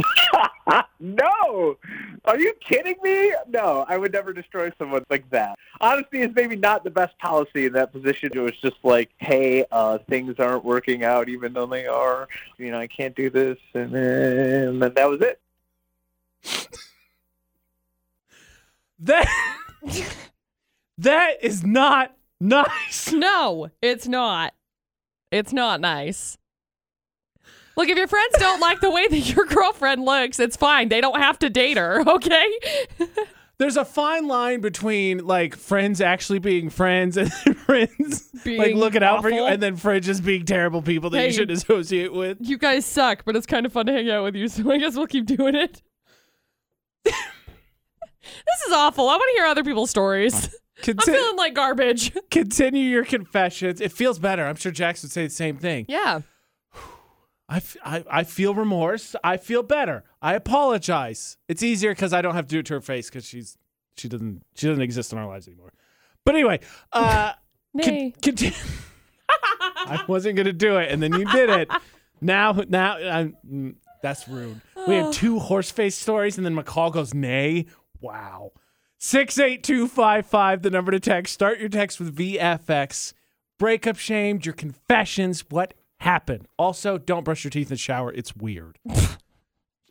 [1.01, 1.78] no,
[2.26, 3.33] are you kidding me?
[3.49, 5.59] No, I would never destroy someone like that.
[5.81, 8.31] Honesty is maybe not the best policy in that position.
[8.35, 12.28] It was just like, hey, uh, things aren't working out, even though they are.
[12.59, 15.41] You know, I can't do this, and then, and then that was it.
[19.03, 19.26] That
[20.99, 23.12] that is not nice.
[23.12, 24.55] no, it's not.
[25.30, 26.36] It's not nice.
[27.76, 30.88] Look, if your friends don't like the way that your girlfriend looks, it's fine.
[30.88, 32.59] They don't have to date her, okay?
[33.59, 39.03] There's a fine line between like friends actually being friends and friends being like looking
[39.03, 41.26] out for you, and then friends just being terrible people that Hey.
[41.26, 42.38] you shouldn't associate with.
[42.41, 44.78] You guys suck, but it's kind of fun to hang out with you, so I
[44.78, 45.82] guess we'll keep doing it.
[47.05, 47.14] this
[48.66, 49.09] is awful.
[49.09, 50.55] I want to hear other people's stories.
[50.89, 52.12] I'm feeling like garbage.
[52.31, 53.81] continue your confessions.
[53.81, 54.47] It feels better.
[54.47, 55.87] I'm sure Jax would say the same thing.
[55.89, 56.20] Yeah.
[57.49, 59.16] I, f- I, I feel remorse.
[59.24, 60.05] I feel better.
[60.22, 61.37] I apologize.
[61.49, 63.59] It's easier because I don't have to do it to her face because she's
[63.97, 65.72] she doesn't she doesn't exist in our lives anymore.
[66.24, 66.61] But anyway,
[66.93, 67.33] uh,
[67.83, 68.55] con- conti-
[69.28, 71.68] I wasn't gonna do it, and then you did it.
[72.20, 74.61] Now, now I'm, mm, that's rude.
[74.87, 77.66] We had two horse face stories, and then McCall goes nay.
[78.01, 78.53] Wow.
[79.03, 80.61] Six eight two five five.
[80.62, 81.32] The number to text.
[81.32, 83.14] Start your text with VFX.
[83.59, 84.44] Breakup shamed.
[84.44, 85.44] Your confessions.
[85.48, 86.46] What happened?
[86.59, 88.12] Also, don't brush your teeth in the shower.
[88.12, 88.78] It's weird.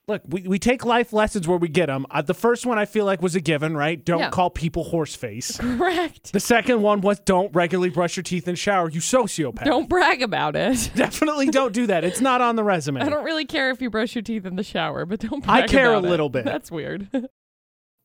[0.08, 2.08] Look, we, we take life lessons where we get them.
[2.10, 4.04] Uh, the first one I feel like was a given, right?
[4.04, 4.30] Don't Yeah.
[4.32, 5.58] call people horse face.
[5.60, 6.34] Correct.
[6.34, 8.90] The second one was don't regularly brush your teeth in shower.
[8.90, 9.66] You sociopath.
[9.66, 10.90] Don't brag about it.
[10.96, 12.04] Definitely don't do that.
[12.04, 13.02] It's not on the resume.
[13.02, 15.62] I don't really care if you brush your teeth in the shower, but don't I
[15.62, 16.10] brag care a about it.
[16.10, 16.44] little bit.
[16.46, 17.08] That's weird.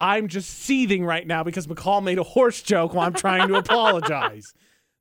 [0.01, 3.55] I'm just seething right now because McCall made a horse joke while I'm trying to
[3.59, 4.53] apologize.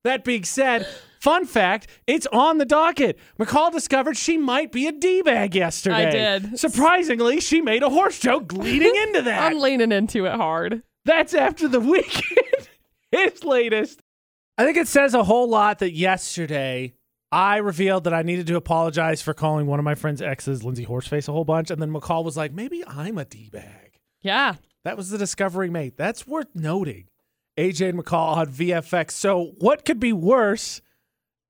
[0.04, 0.86] That being said,
[1.22, 3.18] fun fact, it's on the docket.
[3.40, 6.08] McCall discovered she might be a D-bag yesterday.
[6.08, 6.60] I did.
[6.60, 9.42] Surprisingly, she made a horse joke leading into that.
[9.52, 10.84] I'm leaning into it hard.
[11.06, 12.68] That's after the weekend.
[13.12, 14.02] His latest.
[14.58, 16.94] I think it says a whole lot that yesterday
[17.32, 20.86] I revealed that I needed to apologize for calling one of my friend's exes Lindsay
[20.86, 21.72] Horseface a whole bunch.
[21.72, 24.00] And then McCall was like, maybe I'm a D bag.
[24.22, 24.56] Yeah.
[24.84, 25.98] That was the discovery made.
[25.98, 27.06] That's worth noting.
[27.58, 29.12] AJ and McCall on VFX.
[29.12, 30.82] So, what could be worse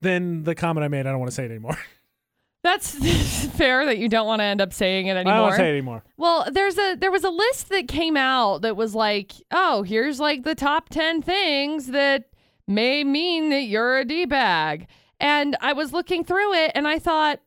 [0.01, 1.07] than the comment I made?
[1.07, 1.77] I don't want to say it anymore.
[2.63, 2.91] That's
[3.57, 5.33] fair that you don't want to end up saying it anymore.
[5.33, 6.03] I don't want to say it anymore.
[6.15, 10.19] Well, there's a there was a list that came out that was like, oh, here's
[10.19, 12.25] like the top ten things that
[12.65, 14.87] may mean that you're a d bag,
[15.19, 17.41] and I was looking through it and I thought,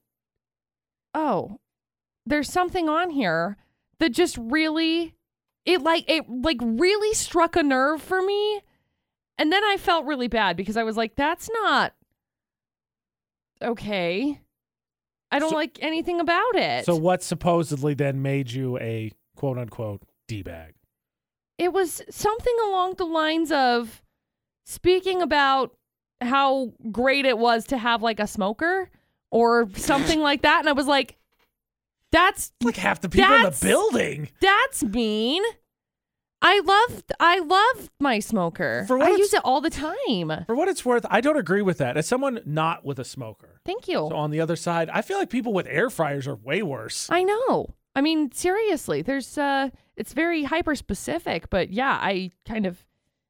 [1.14, 1.61] oh,
[2.26, 3.57] there's something on here
[3.99, 5.14] that just really,
[5.67, 8.61] it like it like really struck a nerve for me,
[9.39, 11.93] and then I felt really bad because I was like, that's not
[13.62, 14.41] okay.
[15.31, 16.85] I don't So- like anything about it.
[16.85, 20.75] So, what supposedly then made you a quote unquote D bag?
[21.59, 24.03] it was something along the lines of
[24.67, 25.75] speaking about
[26.21, 28.91] how great it was to have like a smoker
[29.31, 31.16] or something like that and i was like
[32.12, 34.28] that's Like half the people in the That's- building.
[34.40, 35.42] that's mean
[36.42, 40.44] i love i love my smoker For what i it's- use it all the time
[40.46, 41.96] For what it's worth, I don't agree with that.
[41.96, 45.18] As someone not with a smoker, thank you so on the other side, I feel
[45.18, 47.09] like people with air fryers are way worse.
[47.11, 52.66] i know i mean seriously there's uh it's very hyper specific but yeah i kind
[52.66, 52.84] of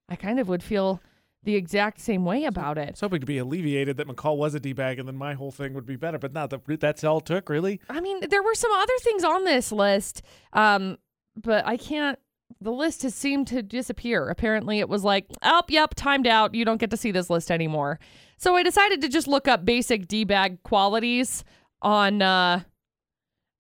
[0.09, 1.01] i kind of would feel
[1.47, 4.55] the exact same way about I it was hoping to be alleviated that McCall was
[4.55, 6.19] a D bag, and then my whole thing would be better.
[6.19, 7.81] But not that that's all it took, really.
[7.89, 10.23] I mean, there were some other things on this list,
[10.53, 10.99] um,
[11.41, 12.19] but I can't.
[12.61, 14.29] The list has seemed to disappear.
[14.29, 16.55] Apparently, it was like, oh, yep, timed out.
[16.55, 18.01] You don't get to see this list anymore.
[18.39, 21.45] So I decided to just look up basic d bag qualities
[21.81, 22.61] on uh,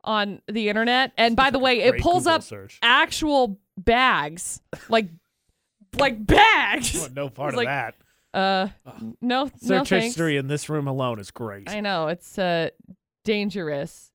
[0.03, 1.13] on the internet.
[1.17, 2.79] And by the way, it pulls Google up search.
[2.83, 5.07] actual bags, like
[5.99, 6.99] like bags.
[6.99, 7.95] Want no part of like, that.
[8.35, 8.69] Uh,
[9.21, 10.07] no, no Search thanks.
[10.07, 11.71] history in this room alone is great.
[11.71, 12.71] I know it's uh
[13.25, 14.13] dangerous.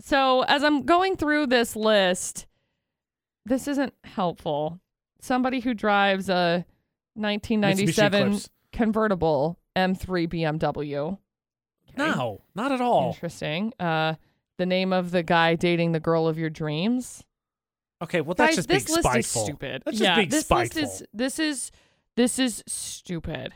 [0.00, 2.46] So as I'm going through this list,
[3.46, 4.80] this isn't helpful.
[5.20, 6.64] Somebody who drives a
[7.14, 8.40] 1997
[8.72, 11.18] convertible M3 BMW.
[11.96, 13.12] No, not at all.
[13.12, 13.72] Interesting.
[13.78, 14.14] Uh,
[14.58, 17.24] the name of the guy dating the girl of your dreams.
[18.04, 19.42] Okay, well that's Guys, just this being list spiteful.
[19.42, 19.82] is stupid.
[19.84, 20.82] That's just yeah, being this spiteful.
[20.82, 21.70] list is this is
[22.16, 23.54] this is stupid.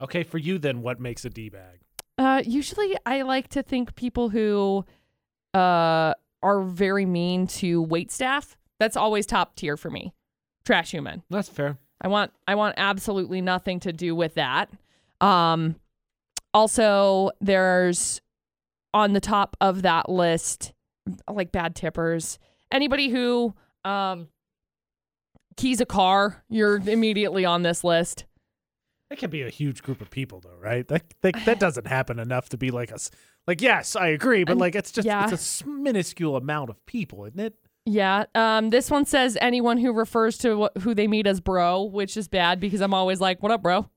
[0.00, 1.80] Okay, for you then, what makes a D bag?
[2.18, 4.84] Uh, usually I like to think people who
[5.54, 8.56] uh are very mean to wait staff.
[8.78, 10.12] That's always top tier for me.
[10.66, 11.22] Trash human.
[11.30, 11.78] That's fair.
[12.00, 14.70] I want I want absolutely nothing to do with that.
[15.20, 15.76] Um
[16.52, 18.20] also there's
[18.92, 20.74] on the top of that list
[21.28, 22.38] like bad tippers.
[22.72, 23.54] Anybody who
[23.84, 24.28] um
[25.56, 28.24] keys a car, you're immediately on this list.
[29.10, 30.86] That can be a huge group of people, though, right?
[30.88, 33.10] That that, that doesn't happen enough to be like us.
[33.46, 35.28] Like, yes, I agree, but Um, like, it's just yeah.
[35.30, 37.54] it's a minuscule amount of people, isn't it?
[37.86, 38.24] Yeah.
[38.34, 38.70] Um.
[38.70, 42.26] This one says anyone who refers to wh- who they meet as bro, which is
[42.28, 43.90] bad because I'm always like, "What up, bro?"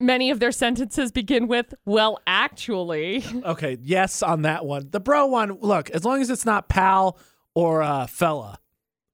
[0.00, 3.24] Many of their sentences begin with, well, actually.
[3.44, 4.88] Okay, yes on that one.
[4.90, 7.18] The bro one, look, as long as it's not pal
[7.54, 8.58] or uh, fella.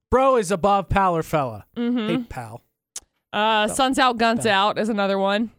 [0.09, 1.65] Bro is above pal or fella.
[1.75, 2.07] Mm-hmm.
[2.07, 2.61] Hey, pal.
[3.33, 5.51] Uh, Sun's Out, Guns Out is another one.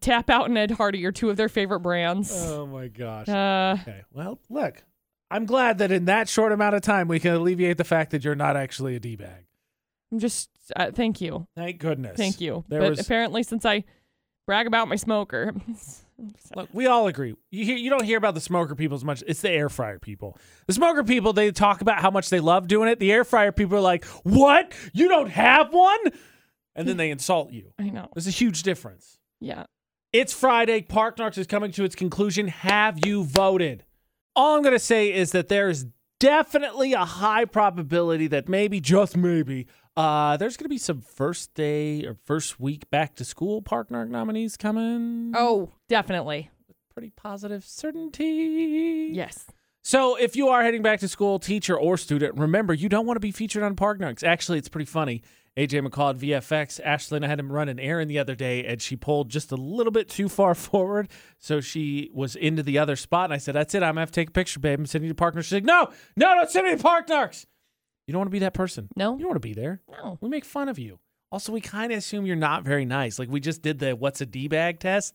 [0.00, 2.30] Tap Out and Ed Hardy are two of their favorite brands.
[2.34, 3.28] Oh my gosh.
[3.28, 4.82] Uh, Okay, well, look,
[5.30, 8.22] I'm glad that in that short amount of time we can alleviate the fact that
[8.24, 9.43] you're not actually a d bag.
[10.14, 11.48] I'm just, uh, thank you.
[11.56, 12.16] Thank goodness.
[12.16, 12.64] Thank you.
[12.68, 13.82] There but was- apparently, since I
[14.46, 15.52] brag about my smoker,
[16.54, 17.34] Look, we all agree.
[17.50, 19.24] You hear, you don't hear about the smoker people as much.
[19.26, 20.38] It's the air fryer people.
[20.68, 23.00] The smoker people, they talk about how much they love doing it.
[23.00, 24.72] The air fryer people are like, "What?
[24.92, 25.98] You don't have one?"
[26.76, 27.72] And then they insult you.
[27.80, 28.10] I know.
[28.14, 29.18] There's a huge difference.
[29.40, 29.64] Yeah.
[30.12, 30.82] It's Friday.
[30.82, 32.46] Park Narks is coming to its conclusion.
[32.46, 33.84] Have you voted?
[34.36, 35.86] All I'm going to say is that there is
[36.20, 39.66] definitely a high probability that maybe, just maybe,
[39.96, 43.90] uh, there's going to be some first day or first week back to school Park
[43.90, 45.32] nominees coming.
[45.36, 46.50] Oh, definitely.
[46.92, 49.10] Pretty positive certainty.
[49.12, 49.46] Yes.
[49.82, 53.16] So if you are heading back to school, teacher or student, remember you don't want
[53.16, 54.24] to be featured on Park Narks.
[54.24, 55.22] Actually, it's pretty funny.
[55.56, 56.82] AJ McCall at VFX.
[56.84, 59.56] Ashlyn, I had him run an errand the other day, and she pulled just a
[59.56, 63.26] little bit too far forward, so she was into the other spot.
[63.26, 63.82] And I said, "That's it.
[63.82, 64.80] I'm gonna have to take a picture, babe.
[64.80, 67.06] I'm sending you to Park Narks." She's like, "No, no, don't send me to Park.
[68.06, 68.88] You don't want to be that person.
[68.96, 69.14] No.
[69.14, 69.80] You don't want to be there.
[69.90, 70.18] No.
[70.20, 70.98] We make fun of you.
[71.32, 73.18] Also, we kind of assume you're not very nice.
[73.18, 75.14] Like we just did the what's a d bag test.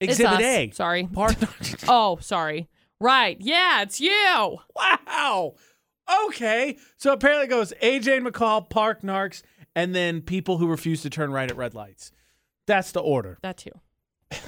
[0.00, 0.40] Exhibit.
[0.40, 0.70] A.
[0.72, 1.08] Sorry.
[1.10, 1.36] Park
[1.88, 2.68] Oh, sorry.
[3.00, 3.36] Right.
[3.40, 4.58] Yeah, it's you.
[4.74, 5.54] Wow.
[6.26, 6.76] Okay.
[6.96, 9.42] So apparently it goes AJ McCall, Park Narks,
[9.74, 12.12] and then people who refuse to turn right at red lights.
[12.66, 13.38] That's the order.
[13.42, 13.70] That too.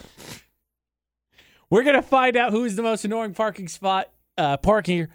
[1.71, 5.09] We're gonna find out who is the most annoying parking spot, uh, parking.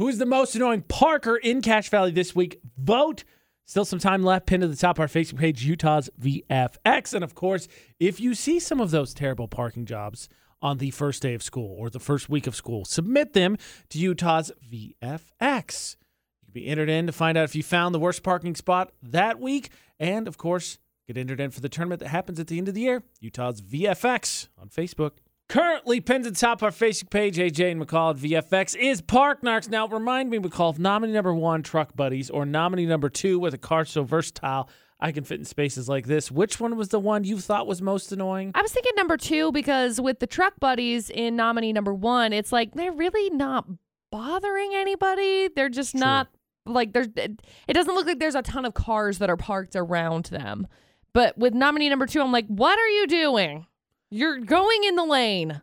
[0.00, 2.58] Who is the most annoying parker in Cache Valley this week?
[2.78, 3.22] Vote.
[3.66, 4.46] Still some time left.
[4.46, 7.12] Pinned to the top of our Facebook page, Utah's VFX.
[7.12, 10.30] And of course, if you see some of those terrible parking jobs
[10.62, 13.58] on the first day of school or the first week of school, submit them
[13.90, 15.96] to Utah's VFX.
[16.40, 18.92] You can be entered in to find out if you found the worst parking spot
[19.02, 19.68] that week.
[19.98, 20.78] And of course,
[21.08, 23.60] get entered in for the tournament that happens at the end of the year, Utah's
[23.60, 25.18] VFX on Facebook.
[25.50, 29.00] Currently pinned to the top of our Facebook page, AJ and McCall at VFX, is
[29.00, 29.68] Park Narks.
[29.68, 33.52] Now, remind me, McCall, if nominee number one, Truck Buddies, or nominee number two with
[33.52, 34.68] a car so versatile
[35.00, 37.82] I can fit in spaces like this, which one was the one you thought was
[37.82, 38.52] most annoying?
[38.54, 42.52] I was thinking number two because with the truck buddies in nominee number one, it's
[42.52, 43.66] like they're really not
[44.12, 45.48] bothering anybody.
[45.48, 46.28] They're just not
[46.64, 47.08] like there's.
[47.16, 50.68] It doesn't look like there's a ton of cars that are parked around them.
[51.12, 53.66] But with nominee number two, I'm like, what are you doing?
[54.10, 55.62] You're going in the lane.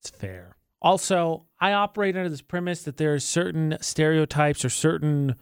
[0.00, 0.56] It's fair.
[0.80, 5.34] Also, I operate under this premise that there are certain stereotypes or certain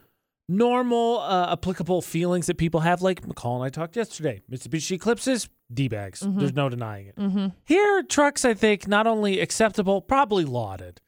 [0.47, 3.01] normal, uh, applicable feelings that people have.
[3.01, 4.41] Like McCall and I talked yesterday.
[4.49, 6.21] Mitsubishi Eclipses, D bags.
[6.25, 7.15] There's no denying it.
[7.17, 7.47] Mm-hmm.
[7.65, 11.01] Here, trucks, I think, not only acceptable, probably lauded.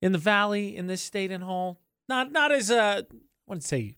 [0.00, 1.78] In the valley, in this state and whole,
[2.08, 3.94] not not as uh, I wouldn't say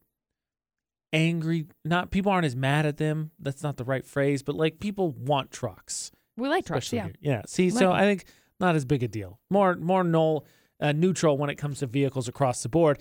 [1.15, 1.67] angry.
[1.85, 3.31] Not people aren't as mad at them.
[3.39, 7.05] That's not the right phrase, but like people want trucks, We like trucks, yeah.
[7.05, 7.15] here.
[7.21, 7.43] Yeah.
[7.47, 8.25] See, so Like I think
[8.61, 9.39] not as big a deal.
[9.51, 10.45] More more null,
[10.81, 12.99] uh, neutral when it comes to vehicles across the board.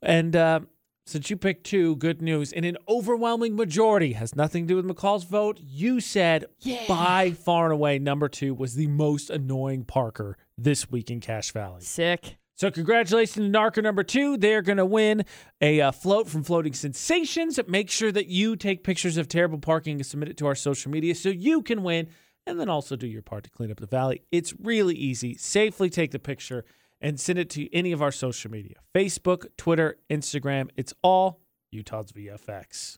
[0.00, 0.60] And uh,
[1.06, 2.52] since you picked two, good news.
[2.52, 5.58] And an overwhelming majority has nothing to do with McCall's vote.
[5.60, 6.46] You said
[6.88, 11.52] by far and away number two was the most annoying Parker this week in Cache
[11.52, 11.82] Valley.
[11.82, 12.38] Sick.
[12.56, 14.38] So congratulations to Narker number two.
[14.38, 15.26] They're going to win
[15.60, 17.60] a uh, float from Floating Sensations.
[17.68, 20.90] Make sure that you take pictures of terrible parking and submit it to our social
[20.90, 22.08] media so you can win
[22.46, 24.22] and then also do your part to clean up the valley.
[24.32, 25.36] It's really easy.
[25.36, 26.64] Safely take the picture
[26.98, 30.70] and send it to any of our social media Facebook, Twitter, Instagram.
[30.76, 32.96] It's all Utah's VFX.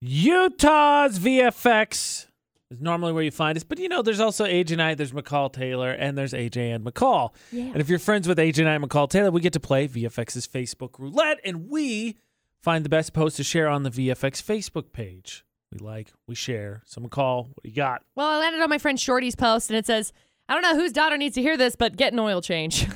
[0.00, 2.26] Utah's VFX
[2.70, 5.12] is normally where you find us, but you know, there's also AJ and I, there's
[5.12, 7.34] McCall Taylor, and there's AJ and McCall.
[7.50, 7.64] Yeah.
[7.64, 9.88] And if you're friends with AJ and I and McCall Taylor, we get to play
[9.88, 12.16] VFX's Facebook roulette, and we
[12.62, 15.44] find the best post to share on the VFX Facebook page.
[15.72, 16.82] We like, we share.
[16.84, 18.02] So McCall, what do you got?
[18.16, 20.12] Well, I landed on my friend Shorty's post and it says,
[20.48, 22.88] I don't know whose daughter needs to hear this, but get an oil change.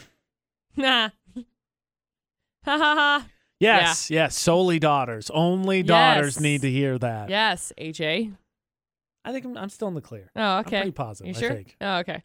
[0.76, 1.10] nah.
[1.36, 1.42] Ha
[2.64, 3.26] ha ha.
[3.58, 5.28] Yes, yes, solely daughters.
[5.30, 6.40] Only daughters Yes.
[6.40, 7.28] need to hear that.
[7.28, 8.32] Yes, AJ.
[9.24, 10.30] I think I'm, I'm still in the clear.
[10.34, 10.78] Oh, okay.
[10.78, 11.34] I'm pretty positive.
[11.34, 11.54] You I sure?
[11.54, 11.76] think.
[11.80, 12.22] Oh, okay.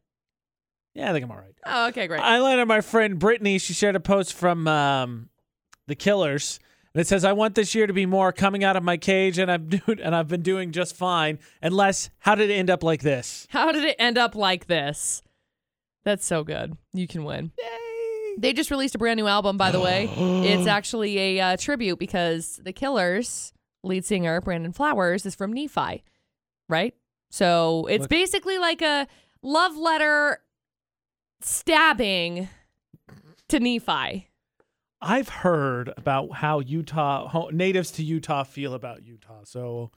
[0.94, 1.56] Yeah, I think I'm all right.
[1.66, 2.22] Oh, okay, great.
[2.22, 3.58] I landed my friend Brittany.
[3.58, 5.30] She shared a post from um,
[5.88, 6.60] the Killers,
[6.94, 9.38] and it says, "I want this year to be more coming out of my cage,
[9.38, 11.40] and I'm doing, and I've been doing just fine.
[11.62, 13.46] Unless, how did it end up like this?
[13.50, 15.22] How did it end up like this?
[16.06, 16.78] That's so good.
[16.94, 17.52] You can win.
[17.60, 18.36] Yay!
[18.38, 20.10] They just released a brand new album, by the way.
[20.18, 23.52] it's actually a uh, tribute because the Killers
[23.84, 26.04] lead singer Brandon Flowers is from Nephi,
[26.70, 26.94] right?
[27.30, 29.08] So it's Look- basically like a
[29.42, 30.40] love letter
[31.42, 32.50] stabbing
[33.50, 34.30] to Nephi.
[35.02, 39.92] I've heard about how Utah ho- natives to Utah feel about Utah, so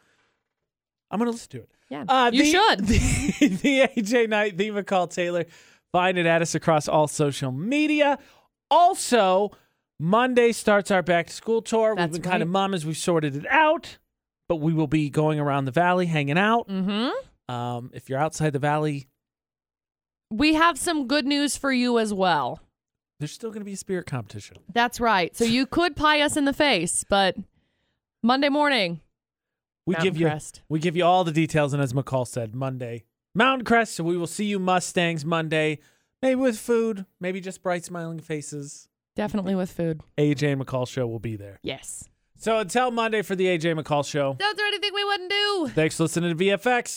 [1.11, 1.71] I'm gonna listen to it.
[1.89, 2.79] Yeah, Uh, you the- should.
[3.39, 5.47] The, the AJ Knight, the McCall Taylor.
[5.93, 8.19] Find it at us across all social media.
[8.71, 9.51] Also,
[9.99, 11.95] Monday starts our back to school tour.
[11.97, 12.53] That's We've been kind of right.
[12.53, 13.97] mum as we've sorted it out,
[14.49, 16.69] but we will be going around the valley, hanging out.
[16.69, 17.11] mm-hmm.
[17.55, 19.09] Um, if you're outside the valley,
[20.31, 22.61] We have some good news for you as well.
[23.19, 24.59] there's still going to be a spirit competition.
[24.73, 25.35] That's right.
[25.37, 27.37] So you could pie us in the face, but
[28.23, 29.01] Monday morning,
[29.87, 30.61] We Mountain give you Crest.
[30.69, 33.95] we give you all the details, and as McCall said, Monday Mountain Crest.
[33.95, 35.79] So we will see you Mustangs Monday,
[36.21, 38.89] maybe with food, maybe just bright smiling faces.
[39.17, 40.01] definitely with food.
[40.19, 41.59] AJ and McCall show will be there.
[41.63, 42.05] Yes.
[42.41, 44.37] So until Monday for the AJ McCall show.
[44.39, 45.71] Don't do anything we wouldn't do.
[45.75, 46.97] Thanks for listening to VFX.